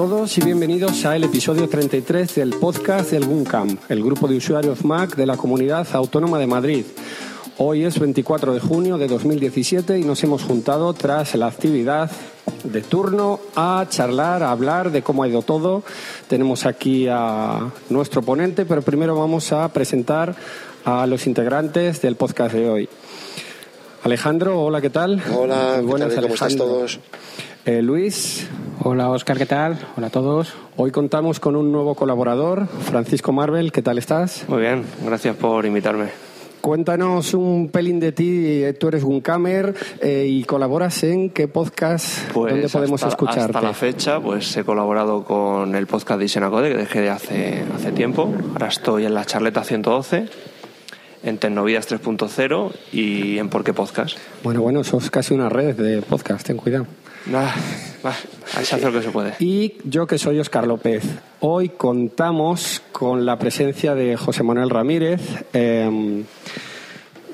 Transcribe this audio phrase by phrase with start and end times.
[0.00, 5.14] Todos y bienvenidos al episodio 33 del podcast del GUNCAM, el grupo de usuarios Mac
[5.14, 6.86] de la Comunidad Autónoma de Madrid.
[7.58, 12.10] Hoy es 24 de junio de 2017 y nos hemos juntado tras la actividad
[12.64, 15.82] de turno a charlar, a hablar de cómo ha ido todo.
[16.28, 20.34] Tenemos aquí a nuestro ponente, pero primero vamos a presentar
[20.86, 22.88] a los integrantes del podcast de hoy.
[24.02, 25.22] Alejandro, hola, ¿qué tal?
[25.36, 26.24] Hola, Muy buenas, ¿qué tal?
[26.24, 26.64] ¿cómo Alejandro.
[26.64, 27.00] todos?
[27.66, 28.48] Eh, Luis,
[28.82, 29.78] Hola Oscar, ¿qué tal?
[29.98, 30.54] Hola a todos.
[30.76, 34.46] hoy contamos con un nuevo colaborador, Francisco Marvel, ¿qué tal estás?
[34.48, 36.06] Muy bien, gracias por invitarme.
[36.62, 42.54] Cuéntanos un pelín de ti, tú eres Guncamer eh, y colaboras en qué podcast, Pues
[42.54, 43.58] ¿dónde podemos hasta, escucharte?
[43.58, 47.64] Hasta la fecha, pues he colaborado con el podcast de Isenacode, que dejé de hace,
[47.74, 48.32] hace tiempo.
[48.52, 50.26] Ahora estoy en la charleta 112,
[51.22, 54.16] en Tecnovidas 3.0 y en Por qué Podcast.
[54.42, 56.86] Bueno, bueno, sos casi una red de podcast, ten cuidado.
[58.46, 59.34] Se hace lo que se puede.
[59.40, 61.04] Y yo que soy Oscar López.
[61.40, 65.20] Hoy contamos con la presencia de José Manuel Ramírez.
[65.52, 66.24] eh,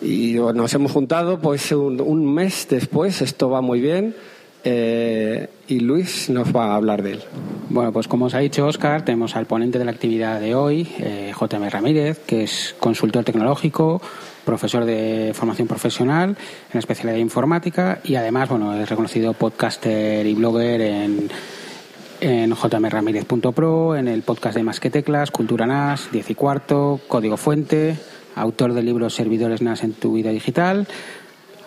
[0.02, 4.14] y nos hemos juntado pues un, un mes después, esto va muy bien.
[4.62, 7.22] eh, y Luis nos va a hablar de él.
[7.70, 10.86] Bueno, pues como os ha dicho Oscar, tenemos al ponente de la actividad de hoy,
[10.98, 14.02] eh, JM Ramírez, que es consultor tecnológico,
[14.46, 16.36] profesor de formación profesional
[16.72, 21.28] en especialidad de informática y además, bueno, es reconocido podcaster y blogger en,
[22.20, 27.36] en jmramírez.pro, en el podcast de Más que Teclas, Cultura NAS, 10 y cuarto, Código
[27.36, 27.98] Fuente,
[28.36, 30.86] autor del libro Servidores NAS en tu vida digital.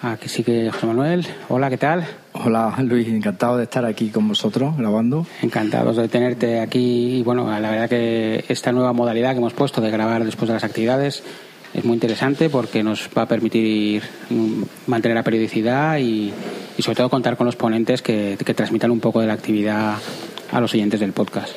[0.02, 1.28] Aquí sí que José Manuel.
[1.50, 2.08] Hola, ¿qué tal?
[2.32, 5.28] Hola Luis, encantado de estar aquí con vosotros grabando.
[5.42, 9.82] Encantados de tenerte aquí y bueno, la verdad que esta nueva modalidad que hemos puesto
[9.82, 11.22] de grabar después de las actividades
[11.74, 14.04] es muy interesante porque nos va a permitir
[14.88, 16.32] mantener la periodicidad y,
[16.78, 19.96] y sobre todo contar con los ponentes que, que transmitan un poco de la actividad
[20.52, 21.56] a los oyentes del podcast.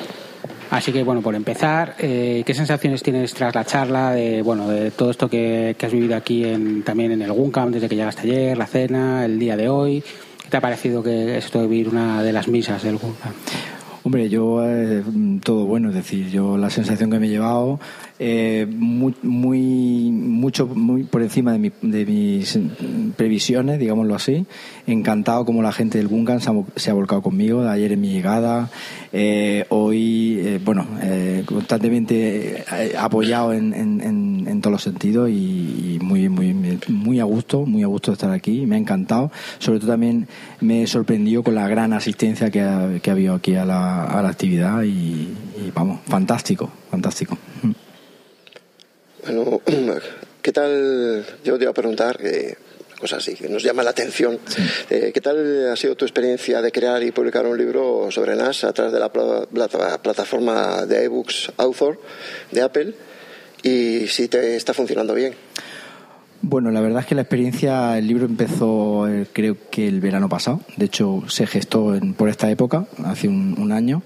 [0.69, 4.91] Así que bueno, por empezar, eh, ¿qué sensaciones tienes tras la charla de bueno de
[4.91, 8.23] todo esto que, que has vivido aquí en, también en el GUNCAM desde que llegaste
[8.23, 10.03] ayer, la cena, el día de hoy?
[10.41, 13.33] ¿Qué te ha parecido que esto de vivir una de las misas del GUNCAM?
[14.05, 15.01] Hombre, yo eh,
[15.43, 17.79] todo bueno, es decir, yo la sensación que me he llevado
[18.19, 22.59] eh, muy, muy mucho muy por encima de, mi- de mis
[23.15, 24.45] previsiones, digámoslo así.
[24.87, 28.69] Encantado como la gente del Gungan se ha, volcado conmigo, de ayer en mi llegada,
[29.13, 32.65] eh, hoy, eh, bueno, eh, constantemente
[32.99, 36.53] apoyado en, en- en- todos los sentidos y, y muy, muy,
[36.87, 38.65] muy a gusto, muy a gusto de estar aquí.
[38.65, 39.29] Me ha encantado.
[39.59, 40.27] Sobre todo también
[40.61, 44.21] me sorprendió con la gran asistencia que ha, que ha habido aquí a la, a
[44.21, 44.87] la actividad y,
[45.57, 47.37] y, vamos, fantástico, fantástico.
[49.23, 49.61] Bueno,
[50.41, 51.25] ¿qué tal?
[51.43, 52.57] Yo te iba a preguntar que
[52.99, 54.39] cosa así que nos llama la atención.
[54.89, 58.63] Eh, ¿Qué tal ha sido tu experiencia de crear y publicar un libro sobre NAS
[58.63, 61.99] a través de la pla- plata- plataforma de ebooks Author
[62.51, 62.93] de Apple?
[63.61, 65.33] Y si te está funcionando bien.
[66.45, 70.27] Bueno, la verdad es que la experiencia, el libro empezó eh, creo que el verano
[70.27, 74.01] pasado, de hecho se gestó en- por esta época, hace un, un año,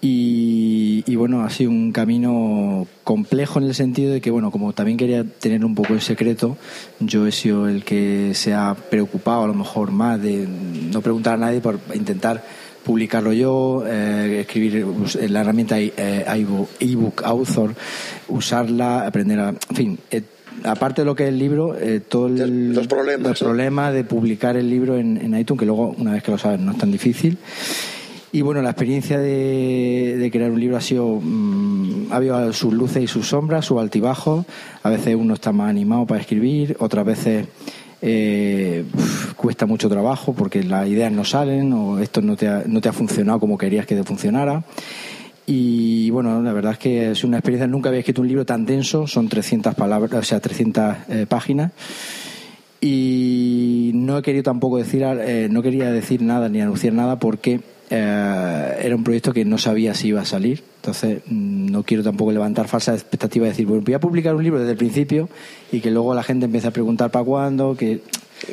[0.00, 4.72] y, y bueno, ha sido un camino complejo en el sentido de que, bueno, como
[4.72, 6.56] también quería tener un poco el secreto,
[7.00, 10.46] yo he sido el que se ha preocupado a lo mejor más de
[10.92, 12.42] no preguntar a nadie por intentar
[12.84, 14.86] publicarlo yo, eh, escribir
[15.28, 15.92] la herramienta eh,
[16.80, 17.74] ebook Author,
[18.28, 19.48] usarla, aprender a...
[19.50, 20.22] En fin, eh,
[20.64, 23.48] aparte de lo que es el libro, eh, todo el, Los problemas, los ¿no?
[23.48, 26.60] problemas de publicar el libro en, en iTunes, que luego, una vez que lo sabes,
[26.60, 27.38] no es tan difícil.
[28.32, 31.20] Y bueno, la experiencia de, de crear un libro ha sido.
[31.22, 34.44] mm, ha habido sus luces y sus sombras, sus altibajos.
[34.82, 37.46] A veces uno está más animado para escribir, otras veces
[38.02, 42.62] eh, uf, cuesta mucho trabajo porque las ideas no salen o esto no te ha,
[42.66, 44.62] no te ha funcionado como querías que te funcionara.
[45.46, 47.68] Y bueno, la verdad es que es una experiencia.
[47.68, 51.72] Nunca había escrito un libro tan denso, son 300 palabras, o sea, 300 eh, páginas.
[52.80, 57.60] Y no he querido tampoco decir, eh, no quería decir nada ni anunciar nada porque
[57.88, 60.62] eh, era un proyecto que no sabía si iba a salir.
[60.76, 64.42] Entonces, mm, no quiero tampoco levantar falsas expectativas de decir, bueno, voy a publicar un
[64.42, 65.28] libro desde el principio
[65.70, 68.00] y que luego la gente empiece a preguntar para cuándo, que.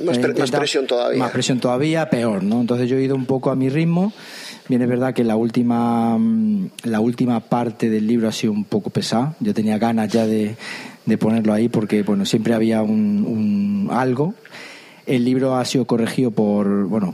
[0.06, 0.18] Más
[0.51, 1.19] presión todavía.
[1.19, 2.62] Más presión todavía, peor, ¿no?
[2.62, 4.13] Entonces yo he ido un poco a mi ritmo.
[4.69, 8.63] Bien, es verdad que la última, mm, la última parte del libro ha sido un
[8.63, 9.36] poco pesada.
[9.42, 10.56] Yo tenía ganas ya de,
[11.06, 14.33] de ponerlo ahí porque, bueno, siempre había un, un algo.
[15.06, 17.13] El libro ha sido corregido por, bueno,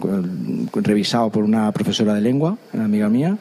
[0.75, 3.39] revisado por una profesora de lengua, una amiga mía.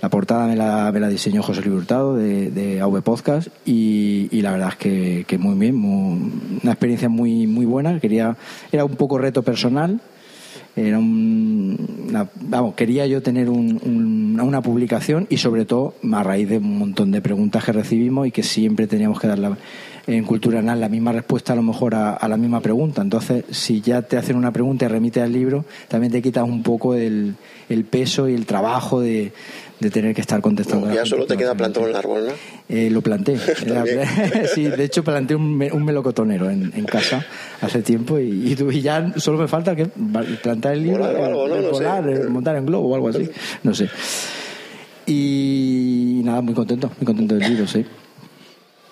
[0.00, 4.28] La portada me la, me la diseñó José Luis Hurtado de, de AV Podcast y,
[4.30, 6.32] y la verdad es que, que muy bien, muy-
[6.62, 8.00] una experiencia muy, muy buena.
[8.00, 8.38] Quería,
[8.72, 10.00] era un poco reto personal
[10.76, 11.76] Era un,
[12.08, 16.58] una- vamos, quería yo tener un- un- una publicación y sobre todo a raíz de
[16.58, 19.56] un montón de preguntas que recibimos y que siempre teníamos que dar la-
[20.06, 23.02] en Cultura Anal la misma respuesta a lo mejor a, la misma pregunta.
[23.02, 26.62] Entonces, si ya te hacen una pregunta y remites al libro, también te quitas un
[26.62, 27.34] poco el,
[27.68, 29.32] el peso y el trabajo de,
[29.80, 30.86] de tener que estar contestando.
[30.86, 32.32] No, a la ya solo te queda plantado en el árbol, ¿no?
[32.68, 33.36] Eh, lo planté.
[34.54, 37.24] Sí, de hecho planté un, un melocotonero en, en casa
[37.60, 39.86] hace tiempo y, y, tu- y ya solo me falta que
[40.42, 41.56] plantar el libro, Volar algo, ¿no?
[41.56, 41.70] No sé.
[41.70, 43.28] volar, montar en globo o algo así.
[43.62, 43.88] No sé.
[45.06, 47.84] Y nada, muy contento, muy contento del libro, sí.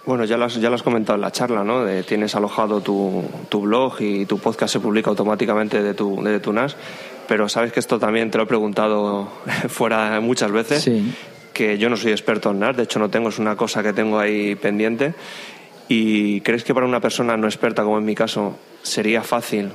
[0.06, 1.84] Bueno, ya lo has, ya lo has comentado en la charla, ¿no?
[1.84, 6.40] De, tienes alojado tu, tu blog y tu podcast se publica automáticamente de tu, de
[6.40, 6.76] tu NAS,
[7.28, 9.28] pero sabes que esto también te lo he preguntado
[9.68, 11.14] fuera muchas veces, Sí.
[11.52, 13.92] que yo no soy experto en NAS, de hecho no tengo, es una cosa que
[13.92, 15.14] tengo ahí pendiente.
[15.90, 19.70] ¿Y crees que para una persona no experta, como en mi caso, sería fácil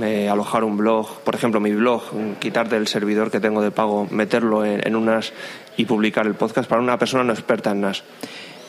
[0.00, 2.02] eh, alojar un blog, por ejemplo, mi blog,
[2.40, 5.32] quitar del servidor que tengo de pago, meterlo en, en un NAS
[5.76, 8.02] y publicar el podcast para una persona no experta en NAS?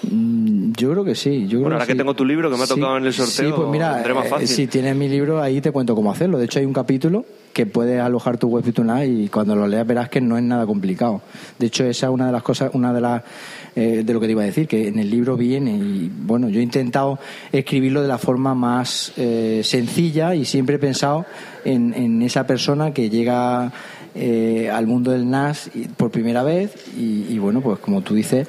[0.03, 1.43] Mm, Yo creo que sí.
[1.43, 1.97] Yo creo Bueno, ahora que sí.
[1.97, 4.29] tengo tu libro que me ha tocado en el sorteo, Sí, pues mira, más eh,
[4.29, 4.47] fácil.
[4.47, 6.37] si tienes mi libro, ahí te cuento cómo hacerlo.
[6.37, 9.55] De hecho, hay un capítulo que puedes alojar tu web y tu NAS y cuando
[9.55, 11.21] lo leas verás que no es nada complicado.
[11.57, 13.23] De hecho, esa es una de las cosas, una de las
[13.75, 16.47] eh, de lo que te iba a decir, que en el libro viene y bueno,
[16.49, 17.19] yo he intentado
[17.51, 21.25] escribirlo de la forma más eh, sencilla y siempre he pensado
[21.65, 23.71] en, en esa persona que llega
[24.15, 28.47] eh, al mundo del NAS por primera vez y, y bueno, pues como tú dices,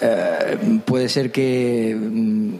[0.00, 2.52] eh, puede ser que mm,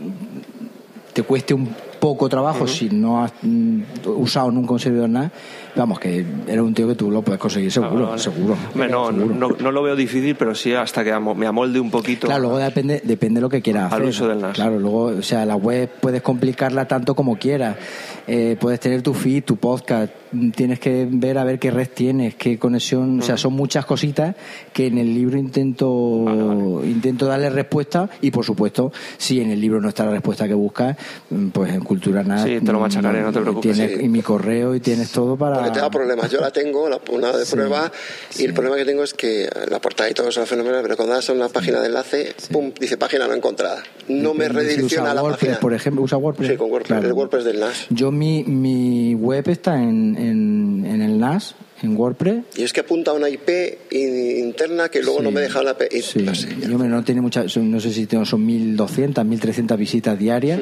[1.12, 1.68] te cueste un
[1.98, 5.30] poco trabajo si no has mm, usado nunca un servidor NAS.
[5.76, 8.22] Vamos, que era un tío que tú lo puedes conseguir seguro, Ah, vale.
[8.22, 8.56] seguro.
[8.72, 9.34] Hombre, no, seguro.
[9.34, 12.26] no, no lo veo difícil, pero sí hasta que me amolde un poquito.
[12.26, 14.08] Claro, luego depende, depende de lo que quieras Al hacer.
[14.08, 14.54] uso del NAS.
[14.54, 17.76] Claro, luego, o sea, la web puedes complicarla tanto como quieras.
[18.30, 20.12] Eh, puedes tener tu feed, tu podcast.
[20.32, 23.20] mm, Tienes que ver a ver qué red tienes, qué conexión.
[23.20, 24.36] O sea, son muchas cositas
[24.74, 28.08] que en el libro intento intento darle respuesta.
[28.20, 30.96] Y por supuesto, si en el libro no está la respuesta que buscas,
[31.30, 32.42] mm, pues en Cultura NAS.
[32.44, 33.76] Sí, te lo machacaré, mm, no te preocupes.
[33.76, 34.04] Tienes, Sí.
[34.04, 35.56] Y mi correo y tienes todo para.
[35.56, 36.30] Porque te da problemas.
[36.30, 37.90] Yo la tengo, la, una de prueba,
[38.38, 40.96] y el problema que tengo es que la portada y todo eso es fenomenal, pero
[40.96, 43.82] cuando das a una página de enlace, pum, dice página no encontrada.
[44.08, 45.60] No me redirecciona usa a la WordPress, página.
[45.60, 46.50] por ejemplo, usa WordPress.
[46.50, 47.06] Sí, con WordPress, Claro.
[47.06, 47.86] el WordPress del NAS.
[47.90, 52.44] Yo mi, mi web está en, en, en el NAS, en WordPress.
[52.56, 53.48] Y es que apunta a una IP
[53.90, 55.24] in- interna que luego Sí.
[55.24, 56.02] no me deja la IP.
[56.02, 56.24] Sí,
[56.60, 60.60] y, hombre, no tiene muchas, son- no sé si tengo, son 1.200, 1.300 visitas diarias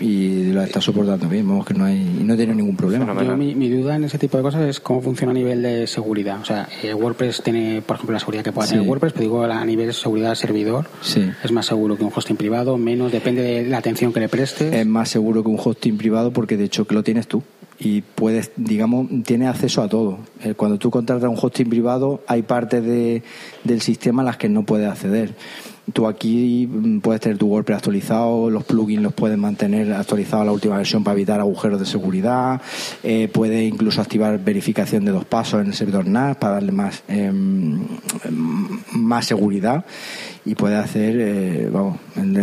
[0.00, 3.14] y lo está soportando bien, vamos que no hay, y no tiene ningún problema.
[3.22, 5.86] Yo, mi, mi duda en ese tipo de cosas es cómo funciona a nivel de
[5.86, 6.40] seguridad.
[6.40, 8.74] O sea, eh, WordPress tiene, por ejemplo, la seguridad que puede Sí.
[8.74, 10.86] tener WordPress, pero digo a nivel de seguridad del servidor.
[11.02, 11.28] Sí.
[11.44, 14.72] Es más seguro que un hosting privado, menos, depende de la atención que le prestes.
[14.72, 17.42] Es más seguro que un hosting privado porque de hecho que lo tienes tú
[17.78, 20.18] y puedes, digamos, tienes acceso a todo.
[20.44, 23.22] Eh, Cuando tú contratas un hosting privado hay partes de,
[23.64, 25.34] del sistema a las que no puedes acceder.
[25.92, 30.44] Tú aquí mm, puedes tener tu WordPress actualizado, los plugins los puedes mantener actualizados a
[30.46, 32.60] la última versión para evitar agujeros de seguridad,
[33.02, 37.02] eh, puedes incluso activar verificación de dos pasos en el servidor NAS para darle más,
[37.08, 37.80] em,
[38.92, 39.84] más seguridad
[40.44, 41.98] y puedes hacer, eh, vamos,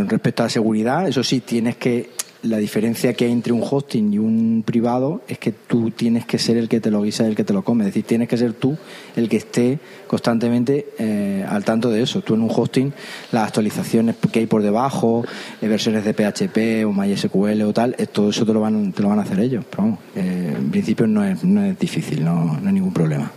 [0.07, 2.09] respecto a seguridad, eso sí, tienes que
[2.43, 6.39] la diferencia que hay entre un hosting y un privado es que tú tienes que
[6.39, 7.83] ser el que te lo guisa y el que te lo come.
[7.83, 8.77] Es decir, tienes que ser tú
[9.15, 12.21] el que esté constantemente eh, al tanto de eso.
[12.21, 12.93] Tú en un hosting,
[13.31, 15.25] las actualizaciones que hay por debajo,
[15.61, 19.01] eh, versiones de PHP o MySQL o tal, eh, todo eso te lo van, te
[19.01, 19.65] lo van a hacer ellos.
[19.69, 23.31] Pero vamos, en principio no es, no es difícil, no, no hay ningún problema.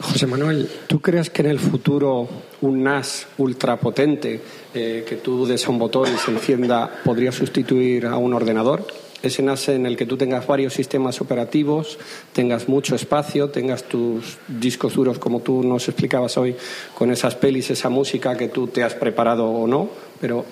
[0.00, 2.26] José Manuel, ¿tú crees que en el futuro
[2.62, 4.40] un NAS ultrapotente
[4.74, 8.86] eh, que tú des a un botón y se encienda podría sustituir a un ordenador?
[9.22, 11.98] Ese NAS en el que tú tengas varios sistemas operativos,
[12.32, 16.56] tengas mucho espacio, tengas tus discos duros como tú nos explicabas hoy,
[16.94, 20.46] con esas pelis, esa música que tú te has preparado o no, pero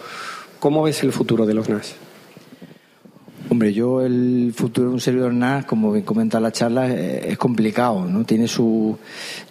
[0.58, 1.94] ¿cómo ves el futuro de los NAS?
[3.50, 7.38] Hombre, yo el futuro de un servidor NAS, como bien comenta la charla, eh, es
[7.38, 8.24] complicado, ¿no?
[8.24, 8.98] Tiene su...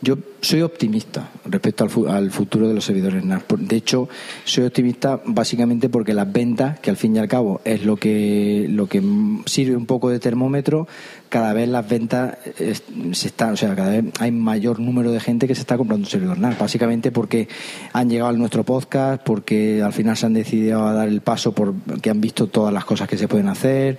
[0.01, 3.43] Yo soy optimista respecto al, al futuro de los servidores NAS.
[3.57, 4.07] De hecho,
[4.43, 8.67] soy optimista básicamente porque las ventas, que al fin y al cabo es lo que,
[8.69, 9.01] lo que
[9.45, 10.87] sirve un poco de termómetro,
[11.29, 12.73] cada vez las ventas eh,
[13.13, 16.05] se están, o sea, cada vez hay mayor número de gente que se está comprando
[16.05, 17.47] un servidor NAS, básicamente porque
[17.93, 21.51] han llegado a nuestro podcast, porque al final se han decidido a dar el paso
[21.53, 23.97] porque han visto todas las cosas que se pueden hacer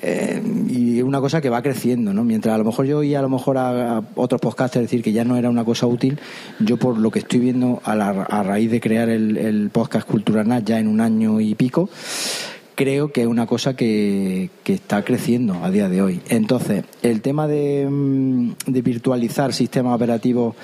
[0.00, 2.24] eh, y una cosa que va creciendo, ¿no?
[2.24, 5.12] Mientras a lo mejor yo oía a lo mejor a, a otros podcasters decir que
[5.12, 6.18] ya no era una cosa útil,
[6.60, 10.06] yo por lo que estoy viendo a, la- a raíz de crear el, el podcast
[10.08, 11.88] Cultura NAS ya en un año y pico,
[12.78, 16.20] creo que es una cosa que, está creciendo a día de hoy.
[16.28, 20.54] Entonces, el tema de, mm, virtualizar sistemas operativos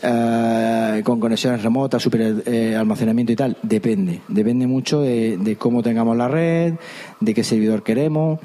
[0.00, 4.20] eh, con conexiones remotas, super eh, almacenamiento y tal, depende.
[4.28, 6.74] Depende mucho de, de cómo tengamos la red,
[7.18, 8.38] de qué servidor queremos.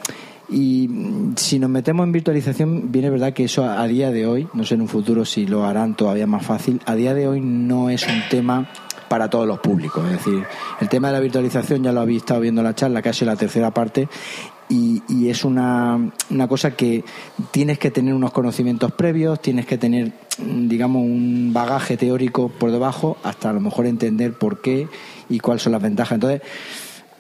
[0.49, 4.47] Y mm, si nos metemos en virtualización, viene verdad que eso a día de hoy,
[4.55, 7.41] no sé en un futuro si lo harán todavía más fácil, a día de hoy
[7.41, 8.71] no es un tema
[9.13, 10.03] para todos los públicos.
[10.05, 10.43] Es decir,
[10.81, 13.35] el tema de la virtualización ya lo habéis estado viendo en la charla, casi la
[13.35, 14.09] tercera parte,
[14.69, 17.03] y, es una, una cosa que
[17.51, 22.71] tienes que tener unos conocimientos previos, tienes que tener, mm, digamos, un bagaje teórico por
[22.71, 24.87] debajo hasta a lo mejor entender por qué
[25.29, 26.13] y cuáles son las ventajas.
[26.15, 26.41] Entonces,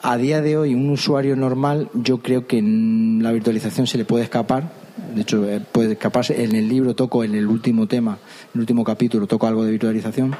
[0.01, 4.23] a día de hoy, un usuario normal, yo creo que la virtualización se le puede
[4.23, 4.71] escapar.
[5.13, 6.43] De hecho, eh, puede escaparse.
[6.43, 9.69] En el libro toco, en el último tema, en el último capítulo, toco algo de
[9.69, 10.35] virtualización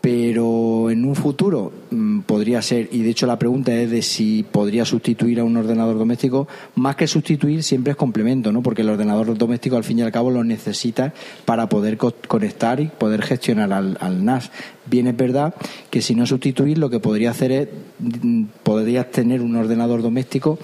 [0.00, 4.44] pero en un futuro mm, podría ser, y de hecho la pregunta es de si
[4.50, 8.62] podría sustituir a un ordenador doméstico, más que sustituir siempre es complemento, ¿no?
[8.62, 11.12] porque el ordenador doméstico al fin y al cabo lo necesita
[11.44, 14.50] para poder co- conectar y poder gestionar al, al NAS.
[14.86, 15.54] Bien es verdad
[15.90, 20.58] que si no sustituir lo que podría hacer es, mm, podrías tener un ordenador doméstico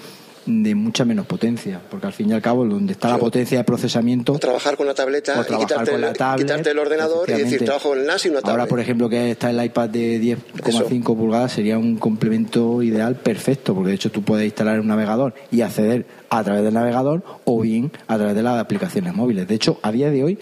[0.47, 3.63] de mucha menos potencia, porque al fin y al cabo donde está la potencia de
[3.65, 6.79] procesamiento O trabajar con la tableta o y quitarte, con la el, tablet, quitarte el
[6.79, 8.51] ordenador y decir trabajo con el NAS y una tablet.
[8.51, 13.75] Ahora, por ejemplo, que está el iPad de 10,5 pulgadas, sería un complemento ideal perfecto,
[13.75, 17.61] porque de hecho tú puedes instalar un navegador y acceder a través del navegador o
[17.61, 19.47] bien a través de las aplicaciones móviles.
[19.47, 20.39] De hecho, a día de hoy,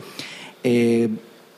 [0.64, 1.10] eh,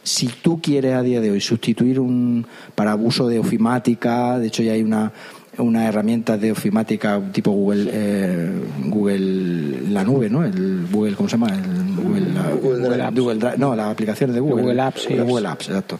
[0.04, 4.63] si tú quieres a día de hoy sustituir un para uso de ofimática, de hecho
[4.63, 5.12] ya hay una
[5.60, 8.52] una herramienta de ofimática tipo Google eh,
[8.86, 10.44] Google la nube, ¿no?
[10.46, 11.50] El Google ¿cómo se llama?
[11.54, 13.20] El Google, la- Google Google Drive.
[13.22, 14.62] Google Drive, no, las aplicaciones de Google.
[14.64, 15.16] Google Apps, sí.
[15.18, 16.00] Google Apps, exacto.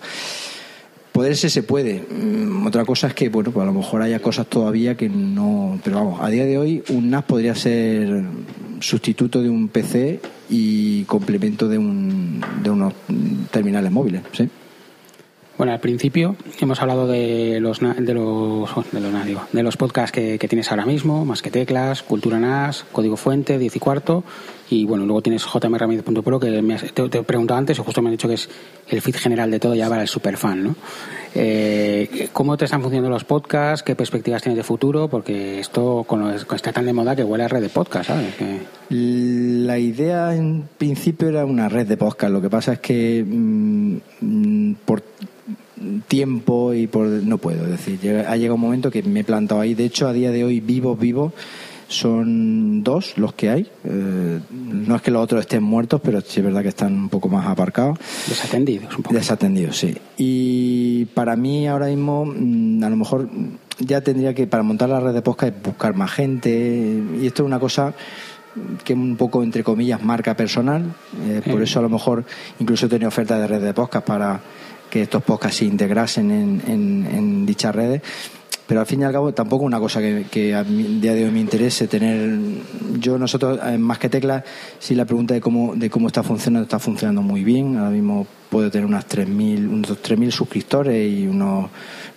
[1.12, 2.04] Poderse se puede.
[2.12, 5.80] Mm, Otra cosa es que, bueno, pues a lo mejor haya cosas todavía que no.
[5.84, 8.24] Pero vamos, a día de hoy un NAS podría ser
[8.80, 12.94] sustituto de un PC y complemento de, un, de unos
[13.50, 14.48] terminales móviles, ¿sí?
[15.58, 20.12] Bueno, al principio hemos hablado de los de los de los, digo, de los podcasts
[20.12, 24.24] que, que tienes ahora mismo, más que teclas, Cultura NAS, Código Fuente, 10 y cuarto,
[24.70, 28.04] y bueno, luego tienes jmramírez.pro que me has- te, te he preguntado antes y justo
[28.04, 28.50] me han dicho que es
[28.90, 30.76] el feed general de todo ya para el superfan, ¿no?
[31.40, 33.84] Eh, ¿Cómo te están funcionando los podcasts?
[33.84, 35.08] ¿Qué perspectivas tienes de futuro?
[35.08, 38.34] Porque esto con está tan de moda que huele a red de podcast, ¿sabes?
[38.90, 42.34] La idea en principio era una red de podcast.
[42.34, 45.04] Lo que pasa es que mm, mm, por
[46.08, 49.62] tiempo y por no puedo es decir ha llegado un momento que me he plantado
[49.62, 51.34] ahí de hecho a día de hoy vivos vivos
[51.88, 56.40] son dos los que hay Eh, no es que los otros estén muertos pero sí
[56.40, 59.16] es verdad que están un poco más aparcados desatendidos un poco.
[59.16, 59.96] Desatendidos, sí.
[60.18, 63.30] Y para mí ahora mismo, mm, a lo mejor
[63.80, 67.02] ya tendría que, para montar la red de podcast, buscar más gente.
[67.22, 67.94] Y esto es una cosa
[68.84, 70.84] que es un poco, entre comillas, marca personal.
[71.28, 72.26] Eh, Por eso a lo mejor
[72.60, 74.42] incluso he tenido ofertas de red de podcast para
[74.90, 78.02] que estos podcasts se integrasen en, en, en dichas redes.
[78.68, 81.24] Pero al fin y al cabo tampoco una cosa que, que a mí, día de
[81.24, 82.38] hoy me interese tener.
[83.00, 84.44] Yo, nosotros, en más que teclas,
[84.78, 87.78] si la pregunta de cómo, de cómo está funcionando, está funcionando muy bien.
[87.78, 91.70] Ahora mismo puedo tener unas 3.000, unos 3.000 suscriptores y unos,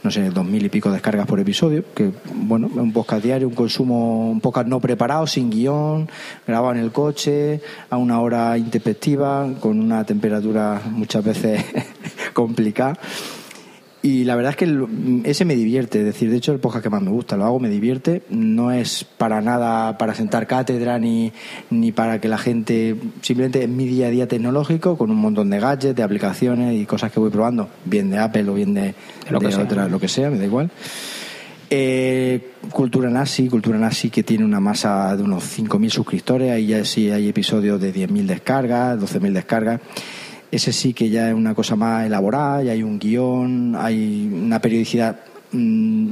[0.02, 1.84] no sé, 2.000 y pico descargas por episodio.
[1.94, 6.08] Que, bueno, es un podcast diario, un consumo, un podcast no preparado, sin guion,
[6.48, 11.64] grabado en el coche, a una hora intempestiva, con una temperatura muchas veces
[12.32, 12.98] complicada.
[14.02, 14.86] Y la verdad es que
[15.24, 17.60] ese me divierte, es decir, de hecho el podcast que más me gusta, lo hago,
[17.60, 21.32] me divierte, no es para nada para sentar cátedra ni,
[21.68, 25.50] ni para que la gente, simplemente es mi día a día tecnológico con un montón
[25.50, 28.94] de gadgets, de aplicaciones y cosas que voy probando, bien de Apple o bien de,
[29.28, 29.64] lo que de sea.
[29.64, 30.70] otra, lo que sea, me da igual.
[31.68, 36.84] Eh, Cultura Nazi, Cultura Nazi que tiene una masa de unos 5.000 suscriptores, ahí ya
[36.86, 39.80] sí hay episodios de 10.000 descargas, 12.000 descargas.
[40.50, 44.60] Ese sí que ya es una cosa más elaborada, ya hay un guion, hay una
[44.60, 45.20] periodicidad,
[45.52, 46.08] mm,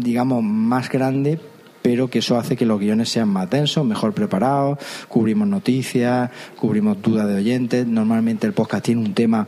[0.00, 1.38] digamos, más grande,
[1.82, 4.78] pero que eso hace que los guiones sean más densos, mejor preparados,
[5.08, 7.86] cubrimos noticias, cubrimos dudas de oyentes.
[7.86, 9.46] Normalmente el podcast tiene un tema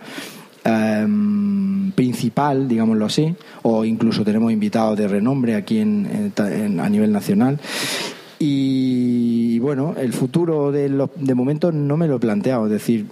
[0.64, 7.60] em, principal, digámoslo así, o incluso tenemos invitados de renombre aquí en, a nivel nacional.
[8.38, 13.06] Y bueno, el futuro de, los, de momento no me lo he planteado, es decir,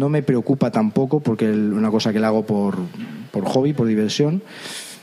[0.00, 2.76] no me preocupa tampoco porque es una cosa que la hago por,
[3.30, 4.42] por hobby, por diversión.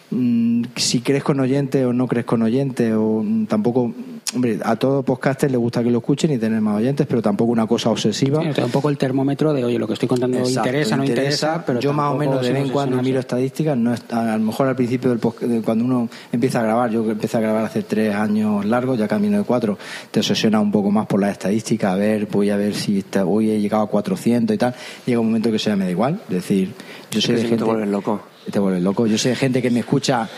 [0.09, 3.93] Mm, Si crees con oyente o no crees con oyente, o mm, tampoco
[4.33, 7.51] hombre, a todo podcaster le gusta que lo escuchen y tener más oyentes, pero tampoco
[7.51, 8.41] una cosa obsesiva.
[8.53, 11.63] Sí, un poco el termómetro de, oye, lo que estoy contando Exacto, interesa, no interesa,
[11.65, 14.37] pero yo más o tampoco menos de vez en cuando miro estadísticas, no es- a
[14.37, 17.39] lo mejor al principio del podcast- de cuando uno empieza a grabar, yo empecé a
[17.41, 19.77] grabar hace tres años largos, ya camino de cuatro,
[20.11, 23.25] te obsesiona un poco más por las estadísticas, a ver, voy a ver si está-
[23.25, 26.19] hoy he llegado a 400 y tal, llega un momento que ya me da igual,
[26.29, 26.73] es decir,
[27.11, 27.57] yo soy que de gente...
[27.57, 28.21] te vuelves loco.
[28.51, 29.05] Te vuelves loco.
[29.07, 30.29] Yo sé de gente que me escucha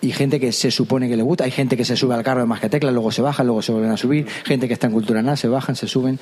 [0.00, 1.44] y gente que se supone que le gusta.
[1.44, 3.62] Hay gente que se sube al carro de más que teclas, luego se bajan, luego
[3.62, 4.26] se vuelven a subir.
[4.44, 6.18] Gente que está en Cultura NAS, se bajan, se suben.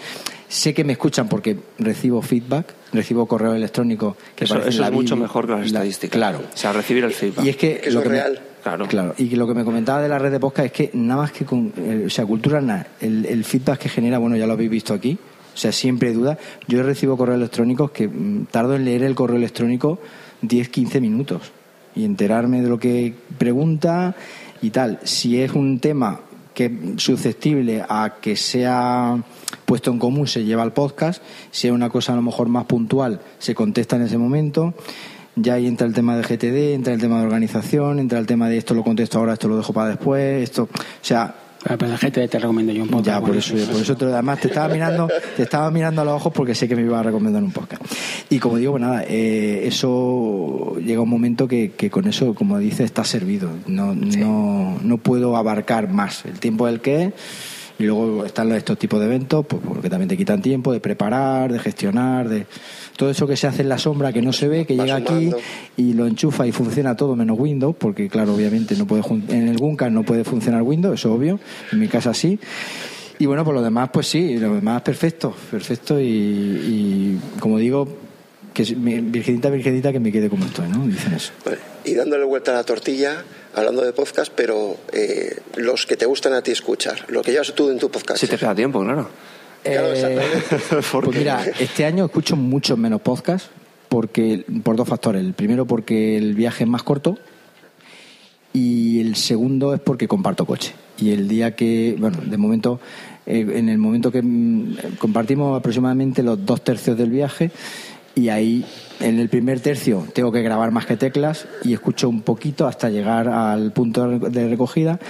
[0.48, 4.16] Sé que me escuchan porque recibo feedback, recibo correo electrónico.
[4.36, 6.16] Que Eso, eso la es mucho mejor que las La- estadísticas.
[6.16, 6.38] Claro.
[6.52, 7.44] O sea, recibir el feedback.
[7.44, 8.40] Y es que, lo es que me- real.
[8.62, 8.86] Claro.
[8.88, 11.20] Claro, y que lo que me comentaba de la red de podcast es que nada
[11.20, 14.46] más que con, eh, o sea, Cultura NAS, el, el feedback que genera, bueno, ya
[14.46, 15.18] lo habéis visto aquí,
[15.54, 16.38] o sea, siempre hay duda.
[16.66, 19.98] Yo recibo correos electrónicos que mm, tardo en leer el correo electrónico
[20.40, 21.52] 10, 15 minutos
[21.94, 24.14] y enterarme de lo que pregunta
[24.62, 24.98] y tal.
[25.04, 26.20] Si es un tema
[26.54, 29.22] que es susceptible a que sea
[29.64, 31.22] puesto en común, se lleva al podcast.
[31.50, 34.74] Si es una cosa a lo mejor más puntual, se contesta en ese momento.
[35.36, 38.48] Ya ahí entra el tema de GTD, entra el tema de organización, entra el tema
[38.48, 40.68] de esto lo contesto ahora, esto lo dejo para después, esto, o
[41.02, 43.06] sea, Pero, pero la gente te recomiendo yo un podcast.
[43.06, 43.72] ya, por eso, buenísimo.
[43.72, 46.68] por eso te, además te estaba mirando, te estaba mirando a los ojos porque sé
[46.68, 47.82] que me iba a recomendar un podcast.
[48.30, 52.58] Y como digo, pues nada, eh, eso llega un momento que, que con eso, como
[52.58, 53.50] dice, está servido.
[53.66, 56.24] No, no, no puedo abarcar más.
[56.24, 57.12] El tiempo del que es,
[57.78, 61.52] y luego están estos tipos de eventos, pues porque también te quitan tiempo de preparar,
[61.52, 62.46] de gestionar, de
[62.96, 64.96] todo eso que se hace en la sombra que no se ve, que Va llega
[64.96, 65.30] aquí
[65.76, 69.58] y lo enchufa y funciona todo menos Windows, porque claro, obviamente no puede en el
[69.58, 71.40] Guncan no puede funcionar Windows, eso es obvio,
[71.72, 72.38] en mi casa sí.
[73.18, 77.88] Y bueno, por lo demás, pues sí, lo demás perfecto, perfecto y, y como digo,
[78.54, 80.86] que virgenita, virgenita, que me quede como estoy, ¿no?
[80.86, 81.32] Dicen eso.
[81.84, 86.32] Y dándole vuelta a la tortilla, hablando de podcast, pero eh, los que te gustan
[86.32, 88.20] a ti escuchar, lo que llevas tú en tu podcast.
[88.20, 89.08] Si te queda tiempo, claro.
[89.62, 90.88] Claro, Eh, exactamente.
[90.92, 93.46] ¿Por pues mira, este año escucho mucho menos podcast
[93.88, 95.22] porque por dos factores.
[95.22, 97.18] El primero porque el viaje es más corto
[98.52, 100.74] y el segundo es porque comparto coche.
[100.98, 102.80] Y el día que, bueno, de momento,
[103.26, 107.50] eh, en el momento que mm, compartimos aproximadamente los dos tercios del viaje
[108.14, 108.64] y ahí
[109.00, 112.90] en el primer tercio tengo que grabar más que teclas y escucho un poquito hasta
[112.90, 115.00] llegar al punto de recogida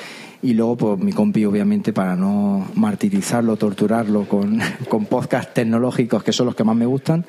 [0.42, 6.32] y luego pues mi compi obviamente para no martirizarlo, torturarlo con, con podcasts tecnológicos que
[6.32, 7.24] son los que más me gustan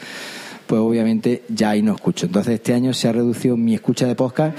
[0.68, 2.26] pues obviamente ya ahí no escucho.
[2.26, 4.58] Entonces este año se ha reducido mi escucha de podcast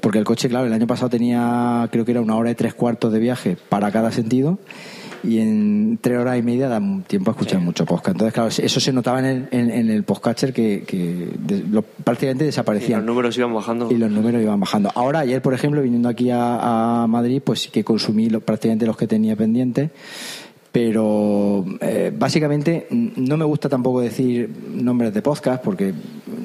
[0.00, 2.74] porque el coche, claro, el año pasado tenía creo que era una hora y tres
[2.74, 4.58] cuartos de viaje para cada sentido
[5.22, 8.14] y en tres horas y media da tiempo a escuchar mucho podcast.
[8.16, 11.82] Entonces, claro, eso se notaba en el, en, en el podcatcher que, que de- lo-
[11.82, 13.90] prácticamente Y desaparecían los números iban bajando.
[13.90, 14.90] y los números iban bajando.
[14.94, 18.86] Ahora, ayer, por ejemplo, viniendo aquí a, a Madrid, pues sí que consumí lo- prácticamente
[18.86, 19.90] los que tenía pendientes.
[20.72, 25.92] Pero eh, básicamente no me gusta tampoco decir nombres de podcast porque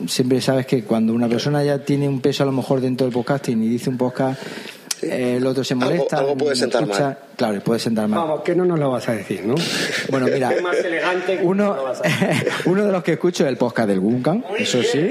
[0.08, 3.14] siempre sabes que cuando una persona ya tiene un peso a lo mejor dentro del
[3.14, 4.42] podcasting y dice un podcast,
[5.02, 6.18] eh, el otro se molesta.
[6.20, 7.04] algo puede sentar escucha.
[7.04, 7.18] mal.
[7.36, 8.20] Claro, puede sentar mal.
[8.20, 9.56] Vamos, que no nos lo vas a decir, ¿no?
[10.10, 12.04] Bueno, mira, Es más elegante que uno, no lo vas a
[12.70, 15.10] uno de los que escucho es el podcast del Guncan, eso sí,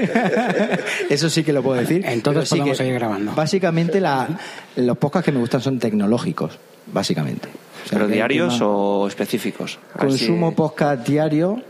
[1.09, 2.03] eso sí que lo puedo decir.
[2.05, 3.33] Entonces sí podemos que seguir grabando.
[3.35, 4.27] Básicamente la,
[4.75, 7.47] los podcasts que me gustan son tecnológicos, básicamente.
[7.85, 9.77] O sea, ¿Pero diarios o específicos?
[9.93, 11.61] Así- Consumo podcast diario.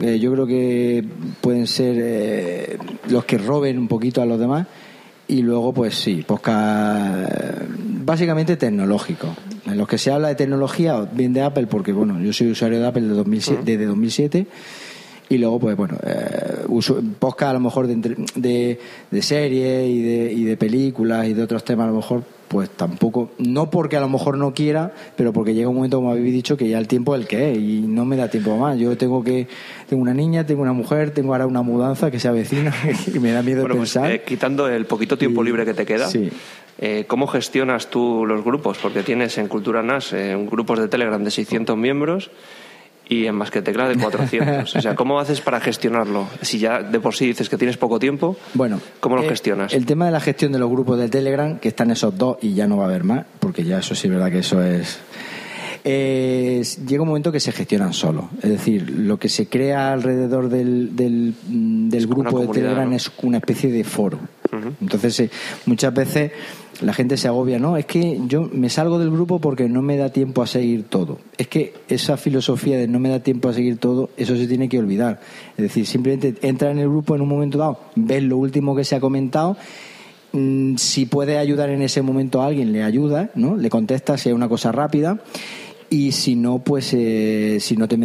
[0.00, 1.04] eh, yo creo que
[1.40, 2.78] pueden ser eh,
[3.08, 4.66] los que roben un poquito a los demás.
[5.28, 7.66] Y luego, pues sí, podcast eh,
[8.02, 9.28] básicamente tecnológico.
[9.66, 12.80] En los que se habla de tecnología, bien de Apple, porque bueno, yo soy usuario
[12.80, 14.46] de Apple de 2007, desde 2007.
[15.28, 20.02] Y luego, pues bueno, eh, uso, podcast a lo mejor de, de, de series y
[20.02, 23.96] de, y de películas y de otros temas, a lo mejor, pues tampoco, no porque
[23.96, 26.78] a lo mejor no quiera, pero porque llega un momento, como habéis dicho, que ya
[26.78, 28.78] el tiempo es el que es y no me da tiempo más.
[28.78, 29.46] Yo tengo que,
[29.88, 32.74] tengo una niña, tengo una mujer, tengo ahora una mudanza que se avecina
[33.14, 34.10] y me da miedo Bueno, pues, pensar.
[34.10, 36.30] eh, quitando el poquito tiempo Y- libre que te queda, sí.
[36.78, 38.78] eh, ¿cómo gestionas tú los grupos?
[38.78, 42.30] Porque tienes en Cultura NAS eh, un grupos de Telegram de 600 miembros
[43.08, 44.76] y en Más que Tecla de 400.
[44.76, 46.28] o sea, ¿cómo haces para gestionarlo?
[46.42, 49.72] Si ya de por sí dices que tienes poco tiempo, Bueno, ¿cómo lo eh, gestionas?
[49.72, 52.54] El tema de la gestión de los grupos de Telegram, que están esos dos y
[52.54, 55.00] ya no va a haber más, porque ya eso sí es verdad que eso es.
[55.84, 58.26] eh, llega un momento que se gestionan solos.
[58.42, 61.34] Es decir, lo que se crea alrededor del, del,
[62.06, 62.96] grupo de Telegram ¿no?
[62.96, 64.18] es una especie de foro.
[64.80, 65.30] Entonces, eh,
[65.66, 66.32] muchas veces
[66.80, 67.76] la gente se agobia, ¿no?
[67.76, 71.18] Es que yo me salgo del grupo porque no me da tiempo a seguir todo.
[71.36, 74.68] Es que esa filosofía de no me da tiempo a seguir todo, eso se tiene
[74.68, 75.20] que olvidar.
[75.56, 78.84] Es decir, simplemente entra en el grupo en un momento dado, ves lo último que
[78.84, 79.56] se ha comentado,
[80.32, 83.56] mm, si puede ayudar en ese momento a alguien, le ayuda, ¿no?
[83.56, 85.18] Le contesta si hay una cosa rápida
[85.90, 87.98] y si no, pues eh, si no te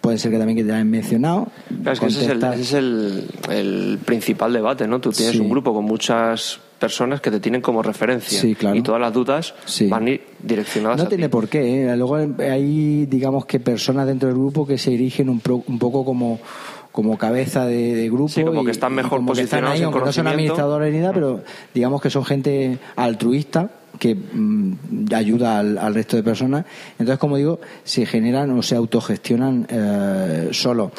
[0.00, 1.48] puede ser que también que te hayan mencionado.
[1.90, 5.00] es que ese es, el, el, principal debate, ¿no?
[5.00, 8.76] Tú tienes un grupo con muchas personas que te tienen como referencia sí, claro.
[8.76, 9.54] y todas las dudas
[9.88, 11.96] van direccionadas no tiene por qué ¿eh?
[11.96, 16.40] luego hay digamos que personas dentro del grupo que se erigen un, un poco como
[16.94, 18.28] como cabeza de, grupo.
[18.28, 21.42] Sí, como que están mejor posicionados aunque no son administradores ni nada, pero
[21.74, 26.64] digamos que son gente altruista que mm, ayuda al, resto de personas.
[26.92, 30.92] Entonces, como digo, se generan o se autogestionan eh, solo.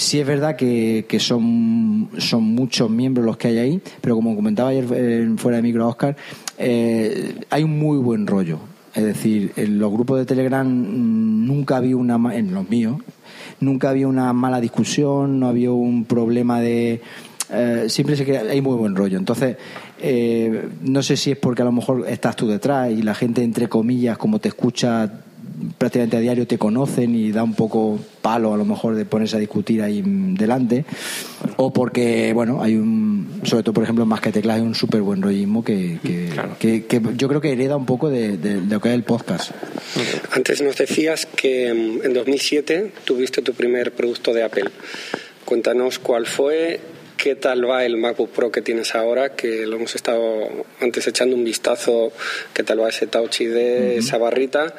[0.00, 4.34] Sí es verdad que, que, son, son muchos miembros los que hay ahí, pero como
[4.34, 6.16] comentaba ayer eh, fuera de micro Oscar,
[6.56, 8.60] eh, hay un muy buen rollo.
[8.94, 12.96] Es decir, en los grupos de Telegram mm, nunca había una, en los míos,
[13.60, 17.02] nunca había una mala discusión, no había un problema de...
[17.52, 19.18] Eh, siempre sé que hay muy buen rollo.
[19.18, 19.58] Entonces,
[20.00, 23.42] eh, no sé si es porque a lo mejor estás tú detrás y la gente,
[23.42, 25.12] entre comillas, como te escucha
[25.78, 29.36] prácticamente a diario te conocen y da un poco palo a lo mejor de ponerse
[29.36, 30.84] a discutir ahí delante
[31.56, 34.74] o porque bueno hay un sobre todo por ejemplo en más que teclas hay un
[34.74, 35.98] súper buen rollismo que,
[36.58, 39.52] que, yo creo que hereda un poco de, lo que es el podcast
[40.32, 44.70] antes nos decías que mm, en 2007 tuviste tu primer producto de Apple
[45.44, 46.80] cuéntanos cuál fue
[47.22, 49.36] ¿Qué tal va el MacBook Pro que tienes ahora?
[49.36, 50.48] Que lo hemos estado
[50.80, 52.12] antes echando un vistazo.
[52.54, 53.56] ¿Qué tal va ese Touch ID,
[53.98, 54.74] esa barrita?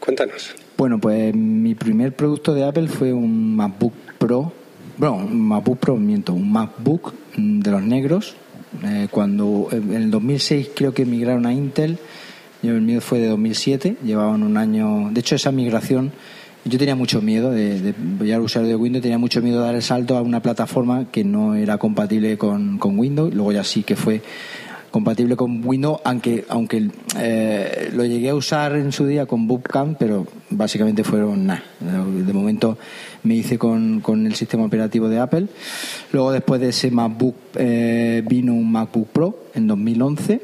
[0.00, 0.54] Cuéntanos.
[0.76, 4.52] Bueno, pues mi primer producto de Apple fue un MacBook Pro.
[4.96, 8.36] Bueno, un MacBook Pro, miento, un MacBook mm, de los negros.
[8.82, 11.98] Eh, cuando en el 2006 creo que migraron a Intel.
[12.62, 13.96] El mío fue de 2007.
[14.04, 15.10] Llevaban un año.
[15.12, 16.12] De hecho, esa migración.
[16.64, 17.94] Yo tenía mucho miedo de, de
[18.26, 21.22] ya usuario de Windows, tenía mucho miedo de dar el salto a una plataforma que
[21.22, 23.34] no era compatible con, con Windows.
[23.34, 24.22] Luego ya sí que fue
[24.94, 29.98] compatible con Windows, aunque, aunque eh, lo llegué a usar en su día con Bootcamp,
[29.98, 31.64] pero básicamente fueron nada.
[31.80, 32.78] De momento
[33.24, 35.48] me hice con, con, el sistema operativo de Apple.
[36.12, 40.40] Luego después de ese MacBook eh, vino un MacBook Pro en 2011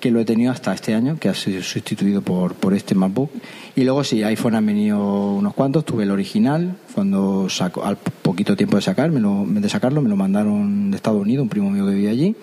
[0.00, 3.30] que lo he tenido hasta este año, que ha sido sustituido por, por este MacBook.
[3.76, 8.56] Y luego sí, iPhone han venido unos cuantos, tuve el original, cuando saco, al poquito
[8.56, 11.92] tiempo de, sacar, de sacarlo, me lo mandaron de Estados Unidos, un primo mío que
[11.92, 12.34] vivía allí.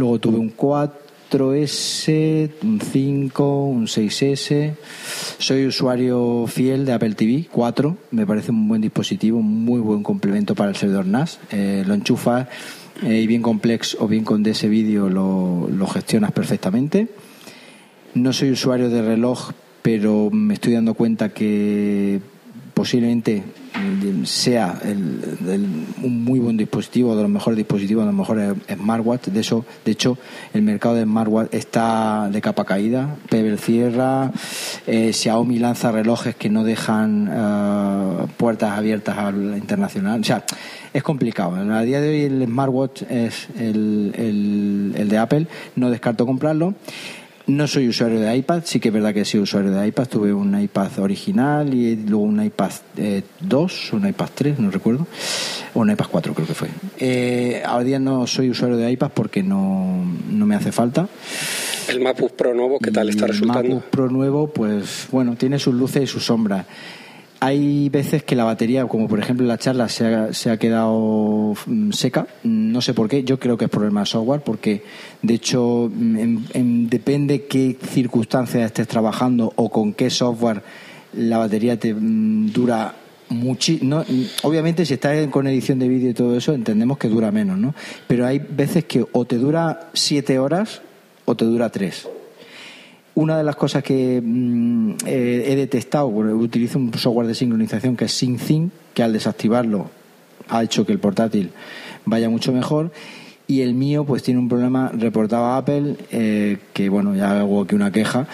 [0.00, 4.72] Luego tuve un 4S, un 5, un 6S.
[5.36, 7.98] Soy usuario fiel de Apple TV 4.
[8.12, 11.38] Me parece un buen dispositivo, un muy buen complemento para el servidor NAS.
[11.52, 12.48] Eh, lo enchufas
[13.02, 17.08] eh, y bien complex o bien con ese vídeo lo, lo gestionas perfectamente.
[18.14, 19.50] No soy usuario de reloj,
[19.82, 22.22] pero me estoy dando cuenta que
[22.80, 23.44] posiblemente
[24.24, 24.80] sea
[26.02, 29.26] un muy buen dispositivo, de los mejores dispositivos, de los mejores smartwatch.
[29.26, 30.16] De eso, de hecho,
[30.54, 33.16] el mercado de smartwatch está de capa caída.
[33.28, 34.32] Pebble cierra,
[34.86, 40.22] eh, Xiaomi lanza relojes que no dejan eh, puertas abiertas a la internacional.
[40.22, 40.42] O sea,
[40.94, 41.56] es complicado.
[41.56, 45.46] A día de hoy el smartwatch es el, el, el de Apple.
[45.76, 46.74] No descarto comprarlo.
[47.46, 50.06] No soy usuario de iPad, sí que es verdad que soy usuario de iPad.
[50.06, 52.70] Tuve un iPad original y luego un iPad
[53.40, 55.06] 2, un iPad 3, no recuerdo,
[55.74, 56.68] o un iPad 4 creo que fue.
[56.98, 61.08] Eh, ahora día no soy usuario de iPad porque no, no me hace falta.
[61.88, 63.60] ¿El MacBook Pro nuevo qué tal está resultando?
[63.60, 66.66] El MacBook Pro nuevo, pues bueno, tiene sus luces y sus sombras.
[67.42, 70.58] Hay veces que la batería, como por ejemplo en la charla, se ha, se ha
[70.58, 72.26] quedado mm, seca.
[72.44, 73.24] No sé por qué.
[73.24, 74.82] Yo creo que es problema de software, porque
[75.22, 80.62] de hecho mm, depende qué circunstancias estés trabajando o con qué software
[81.14, 82.94] la batería te mm, dura
[83.30, 84.04] muchísimo.
[84.42, 87.74] obviamente, si estás con edición de vídeo y todo eso, entendemos que dura menos, ¿no?
[88.06, 90.82] Pero hay veces que o te dura siete horas
[91.24, 92.06] o te dura tres
[93.14, 98.12] una de las cosas que mm, he detectado, utilizo un software de sincronización que es
[98.12, 99.90] SyncThing, que al desactivarlo
[100.48, 101.50] ha hecho que el portátil
[102.04, 102.90] vaya mucho mejor.
[103.46, 107.62] Y el mío, pues tiene un problema reportado a Apple, eh, que bueno, ya hago
[107.62, 108.28] aquí una queja.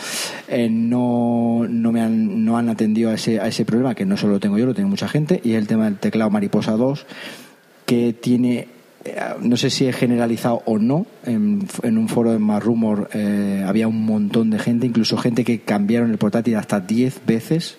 [0.46, 4.18] Eh, no, no me han, no han atendido a ese, a ese problema, que no
[4.18, 5.40] solo lo tengo yo, lo tiene mucha gente.
[5.42, 7.06] Y es el tema del teclado Mariposa 2,
[7.86, 8.68] que tiene eh,
[9.40, 13.88] no sé si es generalizado o no, en, un foro de Más Rumor eh, había
[13.88, 17.78] un montón de gente, incluso gente que cambiaron el portátil hasta 10 veces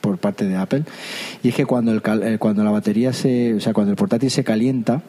[0.00, 0.84] por parte de Apple.
[1.42, 4.30] Y es que cuando, el, eh, cuando la batería se, o sea, cuando el portátil
[4.30, 5.02] se calienta,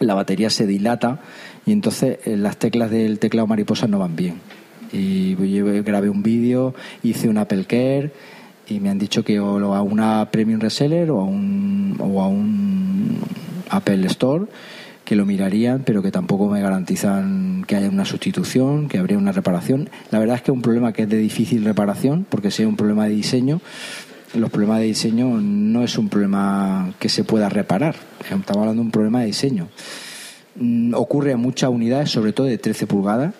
[0.00, 1.20] la batería se dilata
[1.66, 4.40] y entonces las teclas del teclado mariposa no van bien.
[4.92, 8.12] Y yo grabé un vídeo, hice un Apple Care
[8.68, 12.28] y me han dicho que o a una Premium Reseller o a un, o a
[12.28, 13.18] un
[13.70, 14.46] Apple Store
[15.04, 19.32] que lo mirarían, pero que tampoco me garantizan que haya una sustitución, que habría una
[19.32, 19.90] reparación.
[20.10, 22.68] La verdad es que es un problema que es de difícil reparación, porque si es
[22.68, 23.60] un problema de diseño,
[24.34, 28.86] los problemas de diseño no es un problema que se pueda reparar, estamos hablando de
[28.86, 29.68] un problema de diseño.
[30.54, 33.34] Mm, ocurre a muchas unidades, sobre todo de 13 pulgadas,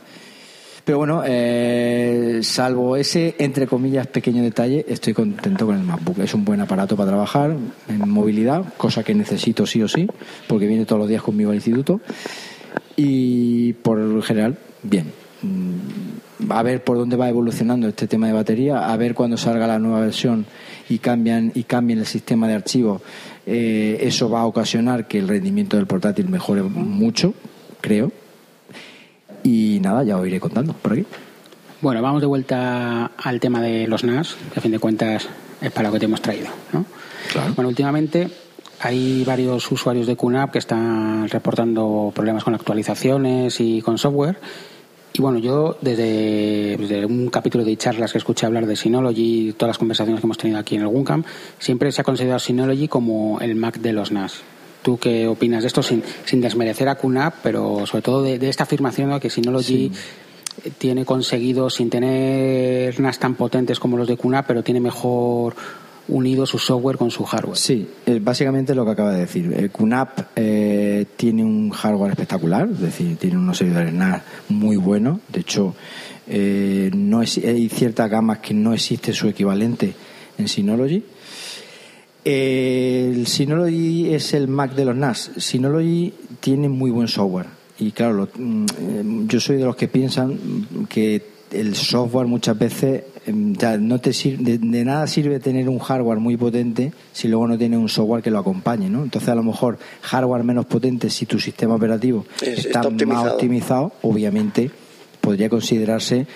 [0.85, 6.19] pero bueno, eh, salvo ese, entre comillas, pequeño detalle, estoy contento con el MacBook.
[6.19, 7.57] Es un buen aparato para trabajar
[7.89, 10.09] en movilidad, cosa que necesito sí o sí,
[10.49, 12.01] porque viene todos los días conmigo al instituto.
[12.97, 15.13] Y por general, bien.
[15.43, 19.69] Mm, a ver por dónde va evolucionando este tema de batería, a ver cuando salga
[19.69, 20.47] la nueva versión
[20.89, 23.03] y cambian y cambien el sistema de archivos,
[23.47, 27.35] eh, eso va a ocasionar que el rendimiento del portátil mejore mucho,
[27.81, 28.11] creo
[29.43, 31.05] y nada, ya os iré contando por aquí.
[31.81, 35.29] Bueno, vamos de vuelta al tema de los NAS, que a fin de cuentas
[35.61, 36.49] es para lo que te hemos traído.
[36.73, 36.85] ¿no?
[37.57, 38.29] Bueno, últimamente
[38.81, 44.39] hay varios usuarios de QNAP que están reportando problemas con actualizaciones y con software.
[45.15, 49.53] Y bueno, yo desde, desde, un capítulo de charlas que escuché hablar de Synology y
[49.53, 51.25] todas las conversaciones que hemos tenido aquí en el WUNCAM,
[51.59, 54.43] siempre se ha considerado Synology como el Mac de los NAS.
[54.83, 58.65] ¿Tú qué opinas de esto sin, sin desmerecer a QNAP, pero sobre todo de, esta
[58.65, 59.93] afirmación de que Synology
[60.79, 65.55] tiene conseguido, sin tener NAS tan potentes como los de QNAP, pero tiene mejor
[66.09, 67.57] unido su software con su hardware.
[67.57, 67.89] Sí,
[68.21, 69.53] básicamente lo que acaba de decir.
[69.57, 75.21] El QNAP eh, tiene un hardware espectacular, es decir, tiene unos servidores NAS muy buenos.
[75.29, 75.75] De hecho,
[76.27, 79.95] eh, no hay ciertas gamas que no existe su equivalente
[80.39, 81.05] en Synology
[82.25, 85.33] el Synology es el Mac de los NAS.
[85.37, 87.47] Synology tiene muy buen software.
[87.79, 90.39] Y claro, mm, eh, yo soy de los que piensan
[90.89, 95.79] que el software muchas veces em, ya no te sirve, de, nada sirve tener un
[95.79, 99.03] hardware muy potente si luego no tiene un software que lo acompañe, ¿no?
[99.03, 104.71] Entonces a lo mejor hardware menos potente si tu sistema operativo está, más optimizado, obviamente
[105.21, 106.27] podría considerarse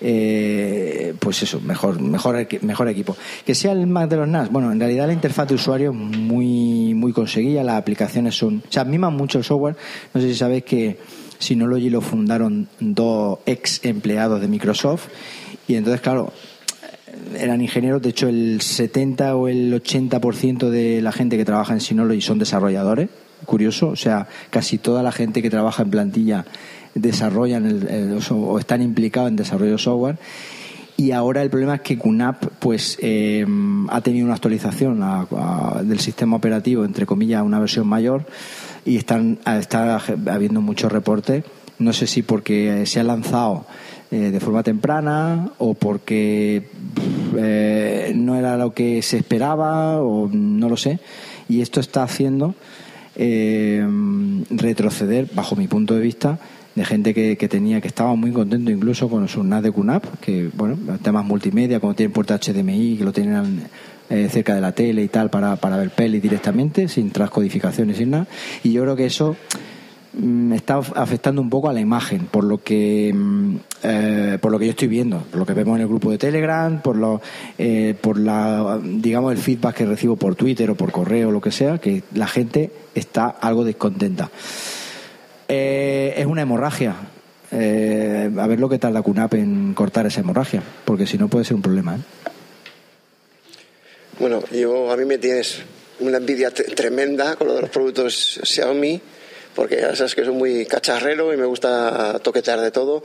[0.00, 3.16] eh, pues eso, mejor, mejor, mejor equipo.
[3.44, 5.96] Que sea el Mac de los NAS, bueno, en realidad la interfaz de usuario es
[5.96, 9.76] muy, muy conseguida, las aplicaciones son, o sea, miman mucho el software.
[10.12, 10.98] No sé si sabéis que
[11.38, 15.08] Synology lo fundaron dos ex empleados de Microsoft
[15.68, 16.32] y entonces, claro,
[17.36, 21.80] eran ingenieros, de hecho el 70 o el 80% de la gente que trabaja en
[21.80, 23.08] Synology son desarrolladores,
[23.44, 26.44] curioso, o sea, casi toda la gente que trabaja en plantilla
[26.94, 30.18] desarrollan el, o están implicados en desarrollo de software.
[30.98, 33.46] Y ahora el problema es que QNAP pues, eh,
[33.90, 35.04] ha tenido una actualización
[35.82, 38.24] del sistema operativo, entre comillas, una versión mayor,
[38.86, 41.44] y están, está habiendo muchos reportes.
[41.78, 43.66] No sé si porque se ha lanzado
[44.10, 46.70] eh, de forma temprana o porque
[47.36, 51.00] eh, no era lo que se esperaba o no lo sé.
[51.48, 52.54] Y esto está haciendo
[54.50, 56.38] retroceder, bajo mi punto de vista,
[56.74, 59.72] de gente que, que, tenía que estaba muy contento incluso con su NAS de
[60.20, 63.62] que bueno, temas multimedia, como tienen puerta HDMI, que lo tienen
[64.10, 68.10] eh, cerca de la tele y tal para, para ver peli directamente, sin transcodificaciones, sin
[68.10, 68.26] nada.
[68.62, 69.36] Y yo creo que eso
[70.54, 74.66] está afectando un poco a la imagen, por lo que mm, eh, por lo que
[74.66, 77.20] yo estoy viendo, por lo que vemos en el grupo de Telegram, por lo
[77.58, 81.40] eh, por la digamos el feedback que recibo por Twitter o por correo o lo
[81.40, 84.30] que sea, que la gente está algo descontenta.
[85.48, 86.96] Eh, es una hemorragia.
[87.52, 91.44] Eh, a ver lo que tarda CUNAP en cortar esa hemorragia, porque si no puede
[91.44, 91.96] ser un problema.
[94.18, 95.62] Bueno, yo a mí me tienes
[96.00, 99.00] una envidia tremenda con lo de los productos Xiaomi,
[99.56, 103.02] porque ya sabes que soy muy cacharrero y me gusta toquetear de todo.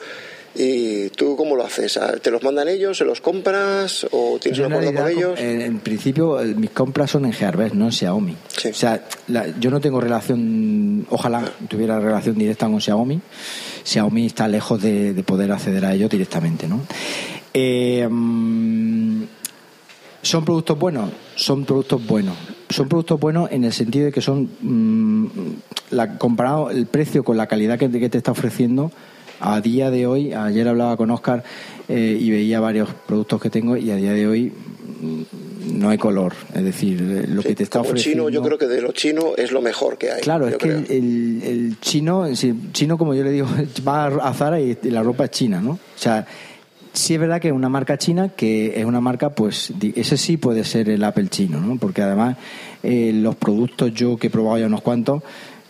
[0.53, 1.97] ¿Y tú cómo lo haces?
[2.21, 2.97] ¿Te los mandan ellos?
[2.97, 4.05] ¿Se los compras?
[4.11, 5.39] ¿O tienes un acuerdo con ellos?
[5.39, 8.35] En, principio, mis compras son en Gearbest, no en Xiaomi.
[8.69, 9.01] O sea,
[9.59, 13.21] yo no tengo relación, ojalá tuviera relación directa con Xiaomi.
[13.85, 16.81] Xiaomi está lejos de, poder acceder a ellos directamente, ¿no?
[17.53, 19.23] Eh, mm,
[20.21, 21.11] ¿Son productos buenos?
[21.35, 22.35] Son productos buenos.
[22.71, 25.27] Son productos buenos en el sentido de que son, mm,
[25.91, 28.91] la, comparado el precio con la calidad que te está ofreciendo,
[29.41, 31.43] a día de hoy, ayer hablaba con Oscar
[31.89, 34.53] eh, y veía varios productos que tengo y a día de hoy
[35.01, 36.33] mm, no hay color.
[36.53, 38.29] Es decir, eh, lo que te está ofreciendo.
[38.29, 40.21] chino, yo creo que de lo chino es lo mejor que hay.
[40.21, 42.27] Claro, es que el, el, chino,
[42.71, 43.47] chino, como yo le digo,
[43.87, 45.71] va a Zara y la ropa es china, ¿no?
[45.71, 46.27] O sea,
[46.93, 50.37] sí es verdad que es una marca china que es una marca, pues, ese sí
[50.37, 51.77] puede ser el Apple chino, ¿no?
[51.77, 52.37] Porque además,
[52.83, 55.23] eh, los productos yo que he probado ya unos cuantos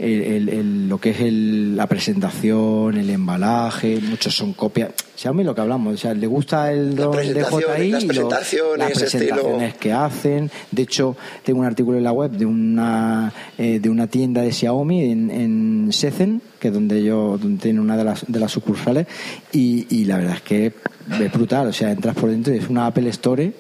[0.04, 4.92] el- el- lo que es el- la presentación, el embalaje, muchos son copias.
[5.16, 9.62] Xiaomi lo que hablamos, o sea, le gusta el presentaciones, DJI las presentaciones, las presentaciones
[9.70, 10.52] estilo- que hacen.
[10.72, 14.52] De hecho, tengo un artículo en la web de una eh, de una tienda de
[14.52, 18.52] Xiaomi en, en Shenzhen, que es donde yo donde tiene una de las de las
[18.52, 19.06] sucursales
[19.52, 22.70] y, y la verdad es que es brutal, o sea, entras por dentro y es
[22.70, 23.52] una Apple Store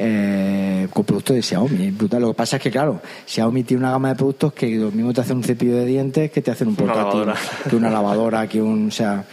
[0.00, 2.22] eh, con productos de Xiaomi, es brutal.
[2.22, 5.12] Lo que pasa es que, claro, Xiaomi tiene una gama de productos que lo mismo
[5.12, 7.36] te hacen un cepillo de dientes que te hacen un Una portátil, lavadora.
[7.68, 9.24] que una lavadora, que un, o sea,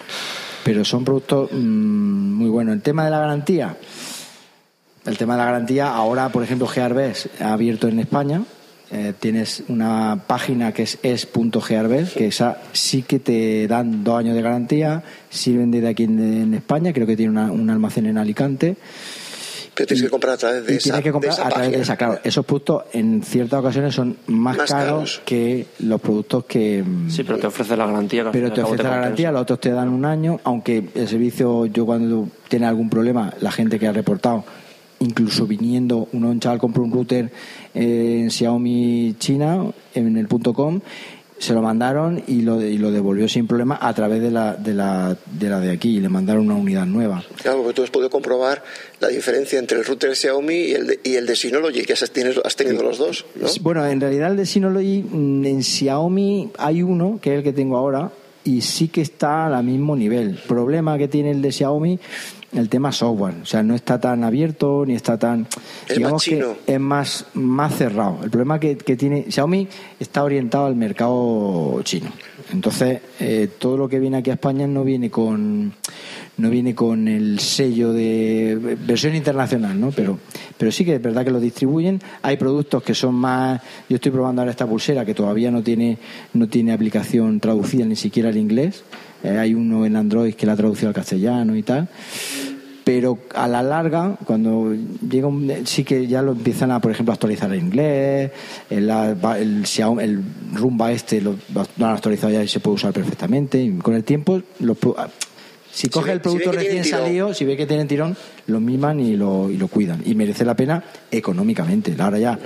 [0.64, 1.56] pero son productos mm,
[2.34, 2.74] muy buenos.
[2.74, 3.78] El tema de la garantía,
[5.06, 8.42] el tema de la garantía, ahora, por ejemplo, Gearbest ha abierto en España.
[8.92, 14.36] eh, tienes una página que es es.gearbest, que esa sí que te dan dos años
[14.36, 18.18] de garantía, sirven desde aquí en, en España, creo que tiene una- un almacén en
[18.20, 18.78] Alicante.
[19.76, 21.50] Pero tienes que comprar a través de Y esa, tienes que comprar de esa a
[21.52, 22.20] través de esa, claro.
[22.24, 25.22] Esos productos en ciertas ocasiones son más, Más caros, caros.
[25.26, 28.32] que los productos que, mm, Sí, pero te ofrece la garantía.
[28.32, 31.86] pero te ofrece la garantía, los otros te dan un año, aunque el servicio, yo
[31.86, 34.46] cuando tiene algún problema, la gente que ha reportado,
[35.00, 37.30] incluso viniendo, uno un chaval compró un router
[37.74, 40.80] eh, en Xiaomi China, en el punto .com,
[41.38, 44.74] se lo mandaron y lo, y lo devolvió sin problema a través de la, de
[44.74, 47.24] la de la de aquí y le mandaron una unidad nueva.
[47.42, 48.64] Claro, porque tú has podido comprobar
[49.00, 52.10] la diferencia entre el router Xiaomi y el de, y el de Synology, que has
[52.12, 53.48] tenido, has tenido los dos, ¿no?
[53.62, 57.54] Bueno, en realidad el de Synology mm, en Xiaomi hay uno, que es el que
[57.54, 58.12] tengo ahora,
[58.46, 60.40] y sí que está al mismo nivel.
[60.48, 62.00] Problema que tiene el de Xiaomi,
[62.56, 63.36] el tema software.
[63.42, 65.48] O sea, no está tan abierto ni está tan...
[65.88, 66.56] Es digamos más chino.
[66.66, 68.20] que es más, más cerrado.
[68.24, 69.68] El problema que, que tiene Xiaomi
[70.00, 72.12] está orientado al mercado chino.
[72.52, 75.74] Entonces, eh, todo lo que viene aquí a España no viene con
[76.38, 79.92] no viene con el sello de versión internacional, ¿no?
[79.92, 80.20] Pero,
[80.58, 82.02] pero sí que es verdad que lo distribuyen.
[82.22, 83.62] Hay productos que son más.
[83.88, 85.98] Yo estoy probando ahora esta pulsera que todavía no tiene
[86.34, 88.84] no tiene aplicación traducida ni siquiera al inglés.
[89.24, 91.88] Eh, hay uno en Android que la ha traducido al castellano y tal.
[92.86, 97.12] Pero a la larga, cuando llega un, sí que ya lo empiezan a, por ejemplo,
[97.12, 98.32] actualizar en inglés,
[98.70, 99.66] el, el,
[100.00, 103.60] el Rumba este lo, lo han actualizado ya y se puede usar perfectamente.
[103.62, 104.78] Y con el tiempo, los
[105.76, 108.16] si coge el producto si recién salido, si ve que tienen tirón,
[108.48, 110.02] lo miman y lo, y lo cuidan.
[110.06, 111.94] Y merece la pena económicamente.
[112.00, 112.40] Ahora ya,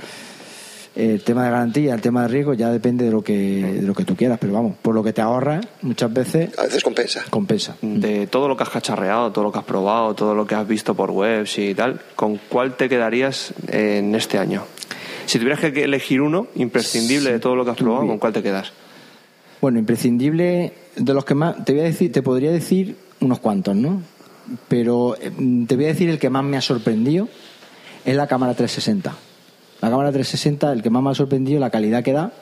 [0.96, 3.94] el tema de garantía, el tema de riesgo, ya depende de lo que, de lo
[3.94, 4.38] que tú quieras.
[4.40, 7.24] Pero vamos, por lo que te ahorras, muchas veces A veces compensa.
[7.30, 7.76] compensa.
[7.80, 10.66] De todo lo que has cacharreado, todo lo que has probado, todo lo que has
[10.66, 14.64] visto por webs y tal, ¿con cuál te quedarías en este año?
[15.26, 18.42] Si tuvieras que elegir uno imprescindible de todo lo que has probado, ¿con cuál te
[18.42, 18.72] quedas?
[19.60, 23.76] Bueno, imprescindible de los que más te voy a decir, te podría decir unos cuantos,
[23.76, 24.02] ¿no?
[24.68, 25.30] Pero eh,
[25.68, 27.28] te voy a decir el que más me ha sorprendido
[28.04, 29.14] es la cámara 360.
[29.80, 32.32] La cámara 360, el que más me ha sorprendido la calidad que da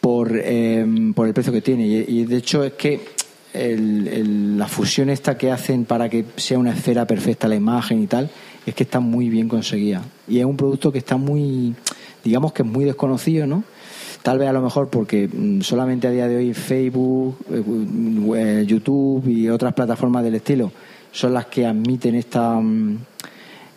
[0.00, 1.86] por, eh, por el precio que tiene.
[1.86, 3.00] Y, de hecho es que
[3.52, 8.30] la fusión esta que hacen para que sea una esfera perfecta la imagen y tal
[8.64, 10.02] es que está muy bien conseguida.
[10.28, 11.74] Y es un producto que está muy
[12.22, 13.64] digamos que es muy desconocido no
[14.22, 17.62] tal vez a lo mejor porque mm, solamente a día de hoy Facebook eh,
[18.36, 20.70] eh, YouTube y otras plataformas del estilo
[21.12, 22.60] son las que admiten esta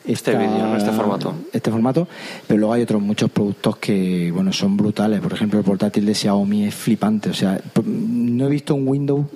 [0.05, 1.33] Este vídeo, este formato.
[1.53, 2.07] este formato,
[2.45, 5.21] pero luego hay otros muchos productos que bueno son brutales.
[5.21, 7.29] Por ejemplo, el portátil de Xiaomi es flipante.
[7.29, 9.27] O sea, no he visto un Windows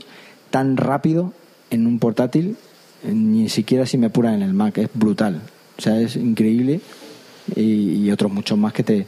[0.50, 1.32] tan rápido
[1.70, 2.58] en un portátil,
[3.04, 4.78] ni siquiera si me apuran en el Mac.
[4.78, 5.42] Es brutal.
[5.78, 6.82] O sea, es increíble
[7.56, 9.08] y, y otros muchos más que te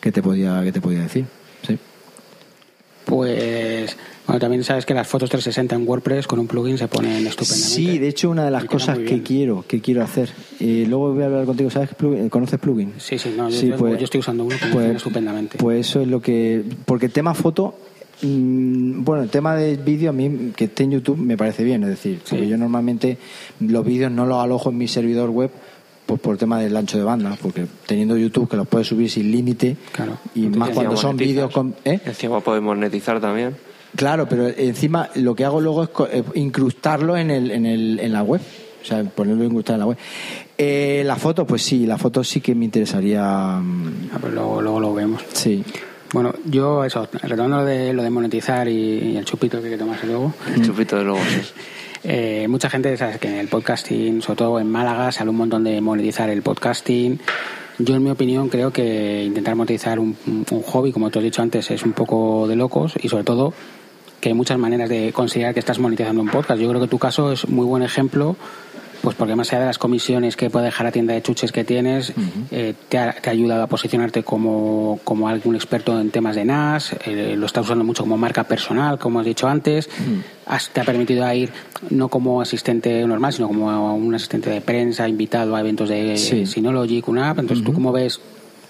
[0.00, 1.24] que te podía que te podía decir.
[1.66, 1.76] Sí.
[3.04, 3.40] Pues
[4.32, 7.68] bueno, también sabes que las fotos 360 en WordPress con un plugin se ponen estupendamente.
[7.74, 10.30] Sí, de hecho una de las cosas que quiero que quiero hacer.
[10.60, 11.70] Eh, luego voy a hablar contigo.
[11.70, 12.28] ¿Sabes plugin?
[12.28, 12.92] ¿Conoces plugin?
[12.98, 15.58] Sí, sí, no, yo- yo estoy usando uno que funciona estupendamente.
[15.58, 16.62] Pues eso es lo que.
[16.84, 17.74] Porque el tema foto.
[18.22, 21.82] mm, Bueno, el tema de vídeo a mí que esté en YouTube me parece bien,
[21.84, 23.16] es decir, porque yo normalmente
[23.60, 25.50] los vídeos no los alojo en mi servidor web
[26.06, 29.30] pues por tema del ancho de banda, porque teniendo YouTube que los puedes subir sin
[29.30, 30.18] límite Claro.
[30.34, 32.00] y Entonces, más cuando son vídeos con ¿eh?
[32.04, 33.54] Encima podemos monetizar también.
[33.96, 37.98] Claro, pero encima lo que hago luego es co- eh, incrustarlo en, el, en, el,
[38.00, 38.40] en la web.
[38.82, 39.98] O sea, ponerlo incrustado en la web.
[40.56, 43.22] Eh, la foto, pues sí, la foto sí que me interesaría.
[43.60, 45.22] mm, Ah, pues luego, luego lo vemos.
[45.32, 45.62] Sí.
[46.12, 48.72] Bueno, yo eso, retomando lo de, lo de monetizar y,
[49.12, 50.32] y el chupito que hay que tomarse luego.
[50.54, 51.40] El chupito de luego, sí.
[52.02, 55.64] Eh, mucha gente sabe que en el podcasting, sobre todo en Málaga, sale un montón
[55.64, 57.20] de monetizar el podcasting.
[57.78, 61.42] Yo, en mi opinión, creo que intentar monetizar un, un hobby, como te he dicho
[61.42, 63.52] antes, es un poco de locos y, sobre todo,
[64.20, 66.60] que hay muchas maneras de considerar que estás monetizando un podcast.
[66.60, 68.36] Yo creo que tu caso es muy buen ejemplo
[69.02, 71.64] Pues porque más allá de las comisiones que puede dejar la tienda de chuches que
[71.64, 72.12] tienes,
[72.50, 76.44] eh, te, ha, te, ha, ayudado a posicionarte como, como algún experto en temas de
[76.44, 79.88] NAS, eh, lo estás usando mucho como marca personal, como has dicho antes,
[80.46, 81.50] has, te ha permitido ir
[81.88, 86.44] no como asistente normal, sino como un asistente de prensa invitado a eventos de Sí.
[86.44, 87.38] Synology, QNAP.
[87.38, 88.20] Entonces, ¿tú cómo ves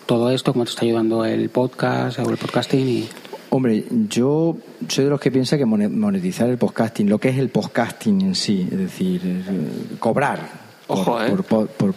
[0.06, 0.52] todo esto?
[0.52, 2.88] ¿Cómo te está ayudando el podcast o el podcasting?
[2.88, 3.08] Y...
[3.52, 4.56] Hombre, yo
[4.88, 8.34] soy de los que piensa que monetizar el podcasting, lo que es el podcasting en
[8.36, 10.38] sí, es decir, eh, cobrar.
[10.86, 11.30] Ojo, por, ¿eh?
[11.30, 11.94] por, por, por,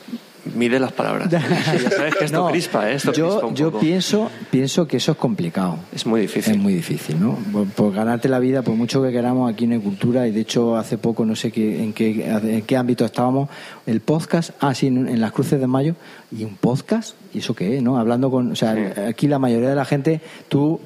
[0.55, 1.29] Mide las palabras.
[1.31, 2.95] ya sabes que esto No, crispa, ¿eh?
[2.95, 3.79] Esto yo crispa un yo poco.
[3.79, 5.77] pienso, pienso que eso es complicado.
[5.93, 6.53] Es muy difícil.
[6.55, 7.37] Es muy difícil, ¿no?
[7.51, 10.41] Por, por ganarte la vida, por mucho que queramos aquí no hay cultura, y de
[10.41, 13.47] hecho hace poco, no sé qué, en, qué, en qué ámbito estábamos,
[13.85, 15.95] el podcast, ah, sí, en, en las cruces de mayo,
[16.35, 17.97] y un podcast, ¿y eso qué es, no?
[17.97, 18.99] Hablando con, o sea, Sí.
[19.01, 20.81] aquí la mayoría de la gente, tú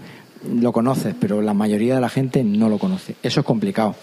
[0.60, 3.16] lo conoces, pero la mayoría de la gente no lo conoce.
[3.24, 3.96] Eso es complicado.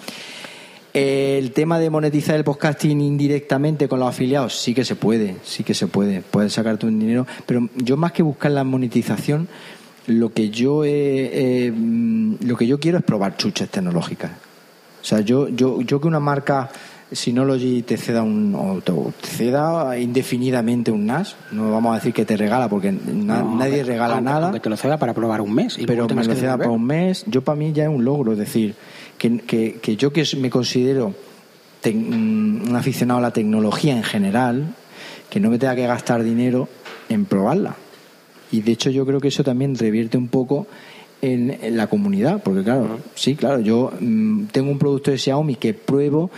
[0.92, 5.64] El tema de monetizar el podcasting indirectamente con los afiliados, sí que se puede, sí
[5.64, 9.48] que se puede, puedes sacarte un dinero, pero yo más que buscar la monetización,
[10.06, 14.30] lo que yo he- eh, mm, lo que yo quiero es probar chuches tecnológicas.
[15.02, 16.70] O sea, yo, yo, yo que una marca
[17.14, 18.92] Synology te ceda un o te
[19.22, 23.56] te ceda indefinidamente un NAS, no vamos a decir que te regala porque na- No,
[23.56, 24.44] nadie regala aunque- nada.
[24.46, 25.78] aunque te lo ceda para probar un mes.
[25.78, 28.32] Y pero me lo ceda para un mes, yo para mí ya es un logro,
[28.32, 28.74] es decir,
[29.18, 31.14] que, que, que yo que me considero
[31.84, 34.74] mm, un aficionado a la tecnología en general,
[35.30, 36.68] que no me tenga que gastar dinero
[37.08, 37.76] en probarla.
[38.52, 40.66] Y de hecho yo creo que eso también revierte un poco
[41.22, 45.56] en, en la comunidad, porque claro, sí, claro, yo mm, tengo un producto de Xiaomi
[45.56, 46.30] que pruebo,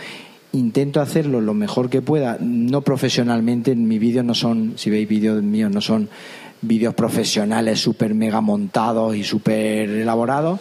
[0.57, 5.41] intento hacerlo lo mejor que pueda, no profesionalmente, mis vídeos no son, si veis vídeos
[5.41, 6.09] míos, no son
[6.61, 10.59] vídeos profesionales súper mega montados y súper elaborados,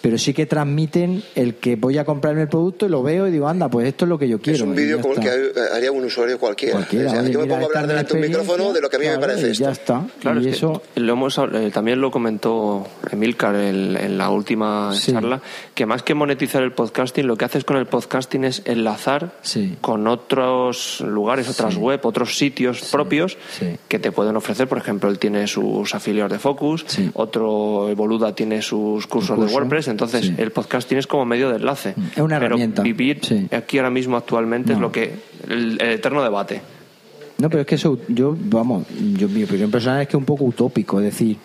[0.00, 3.30] pero sí que transmiten el que voy a comprarme el producto y lo veo y
[3.30, 4.56] digo, anda, pues esto es lo que yo quiero.
[4.56, 5.30] es un vídeo como el que
[5.74, 6.74] haría un usuario cualquiera.
[6.74, 8.80] Cualquiera, O sea, oye, yo me mira, pongo a hablar delante de un micrófono de
[8.80, 9.64] lo que a mí claro, me parece y esto.
[9.64, 10.06] Ya está.
[10.20, 14.30] Claro, y es que eso, lo hemos, eh, también lo comentó Emilcar en, en la
[14.30, 15.12] última Sí.
[15.12, 15.40] charla,
[15.74, 19.76] que más que monetizar el podcasting, lo que haces con el podcasting es enlazar Sí.
[19.80, 23.76] con otros lugares, otras web, otros sitios propios sí.
[23.88, 24.68] que te pueden ofrecer.
[24.68, 27.10] Por ejemplo, él tiene sus afiliados de Focus, Sí.
[27.14, 29.88] otro Boluda tiene sus cursos curso, de WordPress.
[29.90, 30.34] Entonces, sí.
[30.38, 31.94] el podcasting es como medio de enlace.
[32.12, 33.48] Es una Pero herramienta, vivir sí.
[33.50, 35.12] aquí ahora mismo actualmente es lo que
[35.48, 36.60] el, el eterno debate.
[37.38, 38.86] No, pero es que eso, yo, vamos,
[39.16, 40.98] yo, mi opinión personal es que es un poco utópico.
[41.00, 41.38] Es decir,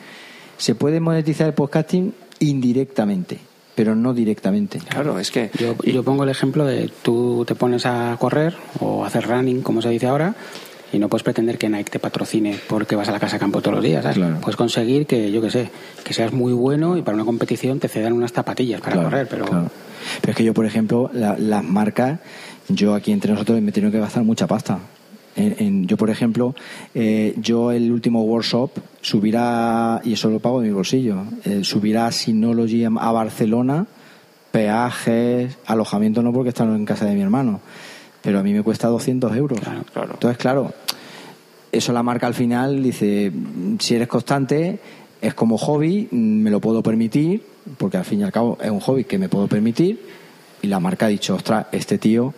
[0.57, 3.39] se puede monetizar el podcasting indirectamente,
[3.75, 4.79] pero no directamente.
[4.79, 9.03] Claro, es que Yo, yo pongo el ejemplo de tú te pones a correr o
[9.03, 10.35] a hacer running, como se dice ahora,
[10.91, 13.61] y no puedes pretender que Nike te patrocine porque vas a la casa de campo
[13.61, 14.03] todos los días.
[14.03, 14.17] ¿sabes?
[14.17, 14.37] Claro.
[14.41, 15.69] Puedes conseguir que, yo qué sé,
[16.05, 19.27] que seas muy bueno y para una competición te cedan unas zapatillas para Claro, correr,
[19.27, 19.69] pero claro.
[20.21, 22.19] Pero es que yo, por ejemplo, la- las marcas,
[22.69, 24.79] yo aquí entre nosotros me he tenido que gastar mucha pasta.
[25.35, 26.55] En- en- yo, por ejemplo,
[26.93, 28.69] eh, yo el último workshop
[29.01, 33.87] subirá, y eso lo pago de mi bolsillo, eh, subirá Synology a a Barcelona,
[34.51, 37.59] peajes, alojamiento no porque están en casa de mi hermano,
[38.21, 39.59] pero a mí me cuesta 200 euros.
[39.59, 40.11] Claro, claro.
[40.13, 40.73] Entonces, claro,
[41.71, 43.31] eso la marca al final dice,
[43.79, 44.79] si eres constante,
[45.25, 47.43] es como hobby, me lo puedo permitir,
[47.77, 49.99] porque al fin y al cabo es un hobby que me puedo permitir,
[50.61, 52.33] y la marca ha dicho, ostras, este tío,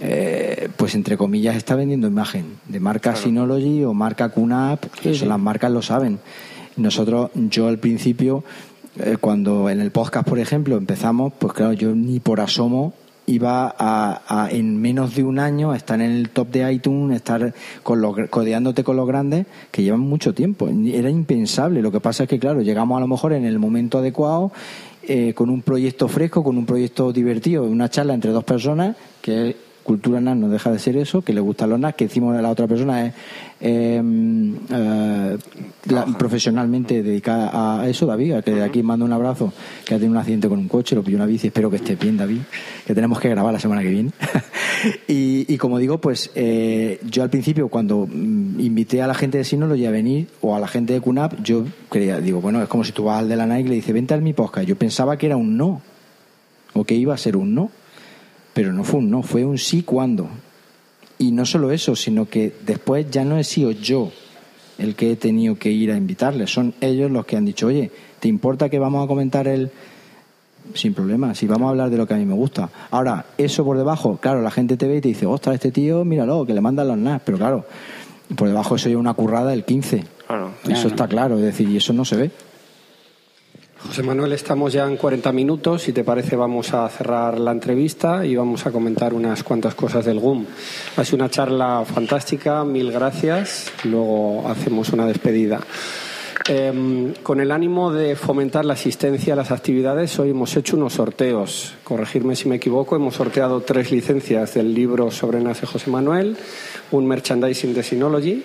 [0.00, 5.38] eh, pues entre comillas, está vendiendo imagen de marca Synology o marca QNAP, eso las
[5.38, 6.18] marcas lo saben.
[6.76, 8.44] Nosotros, yo al principio,
[8.98, 12.92] eh, cuando en el podcast, por ejemplo, empezamos, pues claro, yo ni por asomo
[13.26, 17.16] iba a, a, en menos de un año a estar en el top de iTunes,
[17.16, 20.68] estar con los, codeándote con los grandes que llevan mucho tiempo.
[20.68, 21.82] Era impensable.
[21.82, 24.52] Lo que pasa es que, claro, llegamos a lo mejor en el momento adecuado,
[25.02, 29.56] eh, con un proyecto fresco, con un proyecto divertido, una charla entre dos personas, que
[29.86, 32.50] Cultura NAS no deja de ser eso, que le gustan los NAS, que encima la
[32.50, 33.14] otra persona es
[33.60, 34.02] eh,
[34.70, 35.38] eh,
[35.88, 39.52] la- profesionalmente dedicada a eso, David, a que de aquí mando un abrazo,
[39.84, 41.94] que ha tenido un accidente con un coche, lo pilló una bici, espero que esté
[41.94, 42.40] bien, David,
[42.84, 44.10] que tenemos que grabar la semana que viene.
[45.08, 49.38] y, y como digo, pues eh, yo al principio cuando mm, invité a la gente
[49.38, 52.68] de Synology a venir, o a la gente de QNAP, yo creía, digo, bueno, es
[52.68, 54.66] como si tú vas al de la Nike y le dices, vente al mi podcast.
[54.66, 55.80] Yo pensaba que era un no,
[56.74, 57.70] o que iba a ser un no
[58.56, 60.30] pero no fue un no, fue un sí cuando.
[61.18, 64.10] Y no solo eso, sino que después ya no he sido yo
[64.78, 67.90] el que he tenido que ir a invitarles, son ellos los que han dicho, oye,
[68.18, 69.70] ¿te importa que vamos a comentar el...?
[70.72, 72.70] Sin problema, si vamos a hablar de lo que a mí me gusta.
[72.90, 76.06] Ahora, eso por debajo, claro, la gente te ve y te dice, ostras, este tío,
[76.06, 77.66] míralo, que le mandan los NAS, pero claro,
[78.34, 80.02] por debajo eso ya una currada del 15.
[80.26, 80.52] Claro.
[80.66, 82.30] Eso está claro, es decir, y eso no se ve.
[83.86, 85.82] José Manuel, estamos ya en 40 minutos.
[85.82, 90.04] Si te parece, vamos a cerrar la entrevista y vamos a comentar unas cuantas cosas
[90.04, 90.44] del GUM.
[90.96, 93.70] Ha sido una charla fantástica, mil gracias.
[93.84, 95.60] Luego hacemos una despedida.
[96.48, 100.94] Em, con el ánimo de fomentar la asistencia a las actividades, hoy hemos hecho unos
[100.94, 101.74] sorteos.
[101.84, 106.36] Corregirme si me equivoco, hemos sorteado tres licencias del libro sobre Nace José Manuel,
[106.90, 108.42] un merchandising de Synology.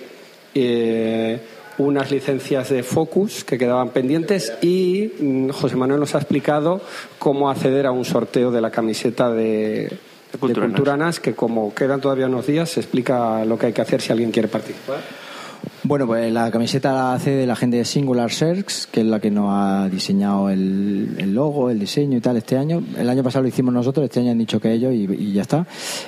[0.53, 1.39] Eh,
[1.81, 6.81] unas licencias de Focus que quedaban pendientes y mm, José Manuel nos ha explicado
[7.19, 9.97] cómo acceder a un sorteo de la camiseta de,
[10.39, 14.11] Culturanas, que como quedan todavía unos días, se explica lo que hay que hacer si
[14.11, 15.01] alguien quiere participar.
[15.83, 19.19] Bueno, pues la camiseta la hace de la gente de Singular Search, que es la
[19.19, 22.83] que nos ha diseñado el, logo, el diseño y tal este año.
[22.95, 25.65] El año pasado lo hicimos nosotros, este año han dicho que ellos y, ya está.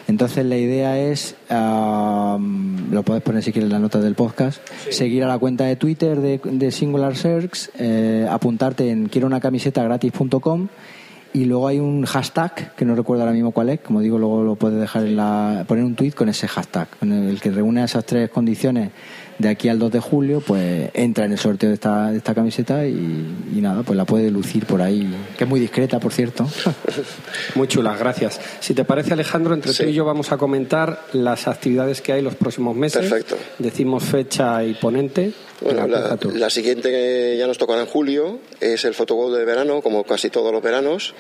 [0.08, 4.62] Entonces la idea es, lo puedes poner si quieres en la nota del podcast,
[4.92, 9.84] seguir a la cuenta de Twitter de, Singular Search, eh, apuntarte en quiero una camiseta
[9.84, 10.68] gratis.com
[11.34, 14.44] y luego hay un hashtag que no recuerdo ahora mismo cuál es como digo luego
[14.44, 17.84] lo puedes dejar en la poner un tweet con ese hashtag con el que reúne
[17.84, 18.92] esas tres condiciones
[19.38, 22.34] de aquí al 2 de julio, pues entra en el sorteo de esta, de esta
[22.34, 23.26] camiseta y,
[23.56, 26.48] nada, pues la puede lucir por ahí, que es muy discreta, por cierto.
[27.56, 28.40] muy chula, gracias.
[28.60, 32.22] Si te parece, Alejandro, entre tú y yo vamos a comentar las actividades que hay
[32.22, 33.02] los próximos meses.
[33.02, 33.38] Perfecto.
[33.60, 35.34] Decimos fecha y ponente.
[35.62, 40.04] Bueno, la, siguiente que ya nos tocará en julio es el Fotogol de verano, como
[40.04, 41.14] casi todos los veranos,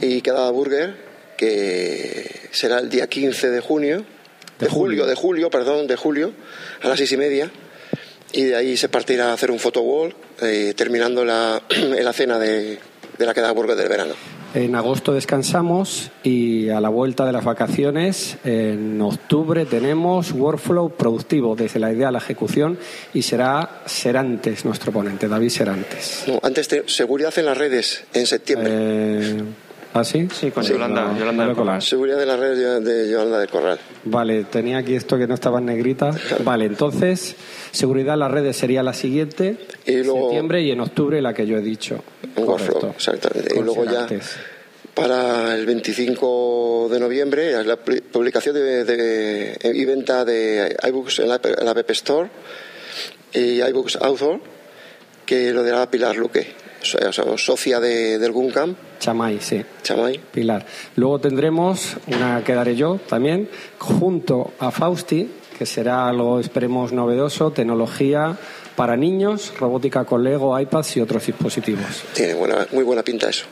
[0.00, 0.96] y queda Burger,
[1.36, 4.04] que será el día 15 de junio
[4.58, 5.06] de, julio.
[5.06, 6.32] de julio, perdón, de julio,
[6.82, 7.50] a las seis y media.
[8.32, 11.62] Y de ahí se partirá a hacer un photowall, eh, terminando la,
[12.02, 12.78] la cena de,
[13.18, 14.14] de la queda burger del verano.
[14.54, 21.56] En agosto descansamos y a la vuelta de las vacaciones, en octubre, tenemos workflow productivo,
[21.56, 22.78] desde la idea a la ejecución,
[23.12, 26.22] y será Serantes nuestro ponente, David Serantes.
[26.28, 28.70] No, antes de seguridad en las redes, en septiembre.
[28.72, 29.42] Eh,
[29.94, 30.26] ¿Ah, sí?
[30.32, 31.80] Sí, con Yolanda, Yolanda del Corral.
[31.80, 33.78] Seguridad de las redes de Yolanda del Corral.
[34.04, 36.10] Vale, tenía aquí esto que no estaba en negrita.
[36.44, 37.36] Vale, entonces,
[37.70, 41.56] seguridad en las redes sería la siguiente, en septiembre y en octubre la que yo
[41.58, 42.02] he dicho.
[42.34, 42.92] Correcto.
[42.96, 43.54] exactamente.
[43.56, 44.08] y luego ya
[44.94, 51.64] para el 25 de noviembre la publicación de, y venta de iBooks en la, en
[51.64, 52.30] la App Store
[53.32, 54.40] y iBooks Author
[55.26, 58.74] que lo dirá Pilar Luque socia de, del Guncam.
[59.00, 59.64] Chamay, sí.
[59.82, 60.20] Chamay.
[60.32, 60.64] Pilar.
[60.96, 67.50] Luego tendremos una que daré yo también, junto a Fausti, que será algo, esperemos, novedoso,
[67.50, 68.36] tecnología
[68.76, 72.04] para niños, robótica con Lego, iPads y otros dispositivos.
[72.12, 73.46] Tiene buena, muy buena pinta eso.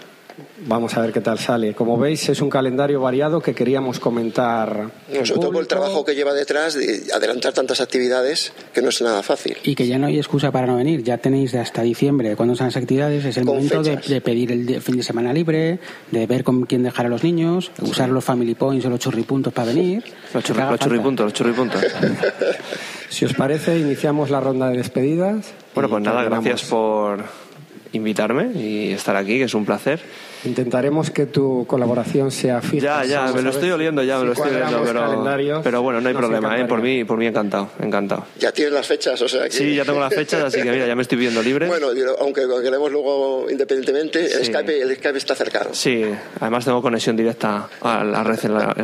[0.66, 1.74] Vamos a ver qué tal sale.
[1.74, 4.90] Como veis, es un calendario variado que queríamos comentar.
[5.24, 9.22] sobre todo el trabajo que lleva detrás de adelantar tantas actividades que no es nada
[9.22, 9.57] fácil.
[9.62, 11.03] Y que ya no hay excusa para no venir.
[11.03, 13.24] Ya tenéis hasta diciembre cuando son las actividades.
[13.24, 15.78] Es el momento de, pedir el fin de semana libre,
[16.11, 19.53] de ver con quién dejar a los niños, usar los family points o los churripuntos
[19.53, 20.05] para venir.
[20.32, 21.82] Los, churripuntos, los churripuntos.
[23.09, 25.53] si os parece, iniciamos la ronda de despedidas.
[25.74, 27.24] Bueno, pues nada, gracias por
[27.93, 30.01] invitarme y estar aquí, que es un placer.
[30.45, 33.05] Intentaremos que tu colaboración sea fija.
[33.05, 36.09] Ya, ya, me lo estoy oliendo, ya me lo estoy oliendo, pero, pero bueno, no
[36.09, 36.64] hay problema, ¿eh?
[36.64, 38.26] por mí, por mí encantado, encantado.
[38.38, 39.49] Ya tienes las fechas, o sea.
[39.51, 41.68] Sí, ya tengo las fechas, así que mira, ya me estoy viendo libre.
[41.68, 41.88] Bueno,
[42.18, 45.70] aunque lo queremos luego independientemente, el, Skype, el Skype está cercano.
[45.72, 46.05] Sí,
[46.40, 48.74] además tengo conexión directa a la red en, la,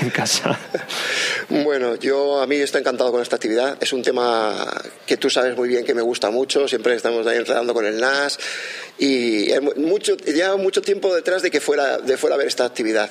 [0.00, 0.58] en, casa.
[1.48, 3.76] bueno, yo a mí estoy encantado con esta actividad.
[3.80, 4.54] Es un tema
[5.06, 6.68] que tú sabes muy bien que me gusta mucho.
[6.68, 8.38] Siempre estamos ahí enredando con el NAS
[8.98, 13.10] y mucho, lleva mucho tiempo detrás de que fuera, de fuera a ver esta actividad.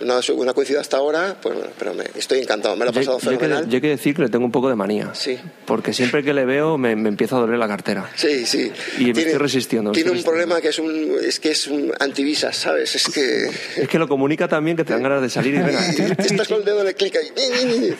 [0.00, 3.68] no una coincidido hasta ahora, pues pero me, estoy encantado, me lo he pasado fenomenal.
[3.68, 5.14] Yo, hay que decir que le tengo un poco de manía.
[5.14, 5.38] Sí.
[5.66, 8.10] Porque siempre que le veo me, me empieza a doler la cartera.
[8.14, 8.72] Sí, sí.
[8.98, 9.92] Y me estoy resistiendo.
[9.92, 12.94] Tiene un problema que es un, es que es un antivisas, ¿sabes?
[12.94, 13.50] Es que...
[13.76, 15.86] Es que lo comunica también que te dan ganas de salir y venga.
[16.18, 17.94] Estás con el dedo en el clic ahí.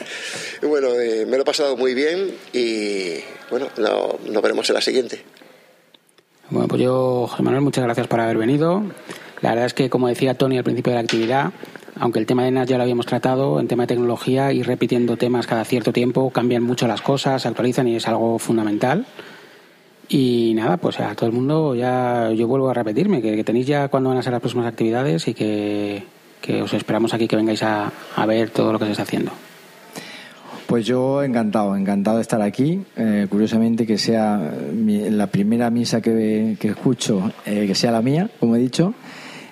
[0.61, 5.23] bueno, eh, me lo he pasado muy bien y bueno, nos veremos en la siguiente.
[6.53, 8.83] Bueno, pues yo, José Manuel, muchas gracias por haber venido.
[9.41, 11.51] La verdad es que, como decía Tony al principio de la actividad,
[11.99, 15.17] aunque el tema de NAS ya lo habíamos tratado, en tema de tecnología, ir repitiendo
[15.17, 19.07] temas cada cierto tiempo, cambian mucho las cosas, se actualizan y es algo fundamental.
[20.07, 23.87] Y nada, pues a todo el mundo ya yo vuelvo a repetirme, que, tenéis ya
[23.87, 26.03] cuándo van a ser las próximas actividades y que,
[26.61, 27.91] os esperamos aquí que vengáis a
[28.27, 29.31] ver todo lo que se está haciendo.
[30.67, 32.81] Pues yo encantado, encantado de estar aquí.
[32.95, 38.55] Eh, curiosamente que sea la primera misa que, escucho, eh, que sea la mía, como
[38.55, 38.93] he dicho,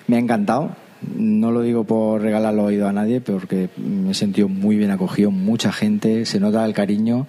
[0.08, 0.70] me ha encantado.
[1.16, 5.30] No lo digo por regalarlo oído a nadie, porque me he sentido muy bien acogido,
[5.30, 7.26] mucha gente, se nota el cariño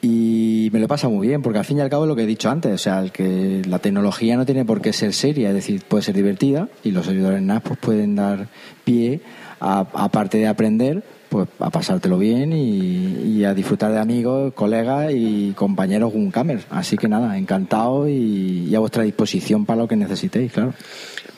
[0.00, 2.24] y me lo pasa muy bien, porque al fin y al cabo es lo que
[2.24, 5.54] he dicho antes, o sea, que la tecnología no tiene por qué ser seria, es
[5.54, 8.48] decir, puede ser divertida y los servidores NAS pues, pueden dar
[8.84, 9.20] pie,
[9.60, 16.12] aparte de aprender, pues a pasártelo bien y, a disfrutar de amigos, colegas y compañeros
[16.12, 16.64] Guncamers.
[16.70, 20.74] Así que nada, encantado y, a vuestra disposición para lo que necesitéis, claro.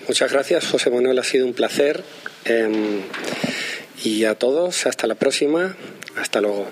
[0.06, 2.02] Muchas gracias, José Manuel, ha sido un placer.
[2.44, 3.00] Em,
[4.02, 5.76] y a todos, hasta la próxima.
[6.20, 6.66] Hasta luego.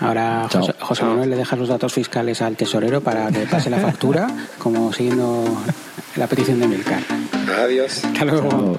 [0.00, 0.48] Ahora
[0.80, 4.26] José, Manuel le deja los datos fiscales al tesorero para que pase la factura,
[4.58, 5.44] como siguiendo
[6.16, 7.02] la petición de Milcar.
[7.62, 8.04] Adiós.
[8.04, 8.78] Hasta luego.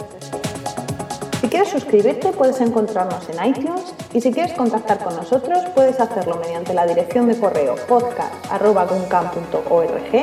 [1.51, 6.73] Quieres suscribirte puedes encontrarnos en iTunes y si quieres contactar con nosotros puedes hacerlo mediante
[6.73, 10.15] la dirección de correo podcast.guncam.org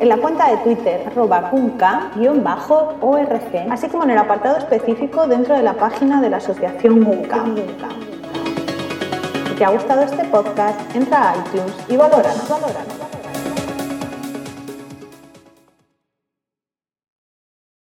[0.00, 1.84] en la cuenta de Twitter arroba org
[3.70, 7.56] así como en el apartado específico dentro de la página de la asociación Guncam.
[9.46, 12.48] Si te ha gustado este podcast, entra a iTunes y valóranos.
[12.48, 13.03] valóranos.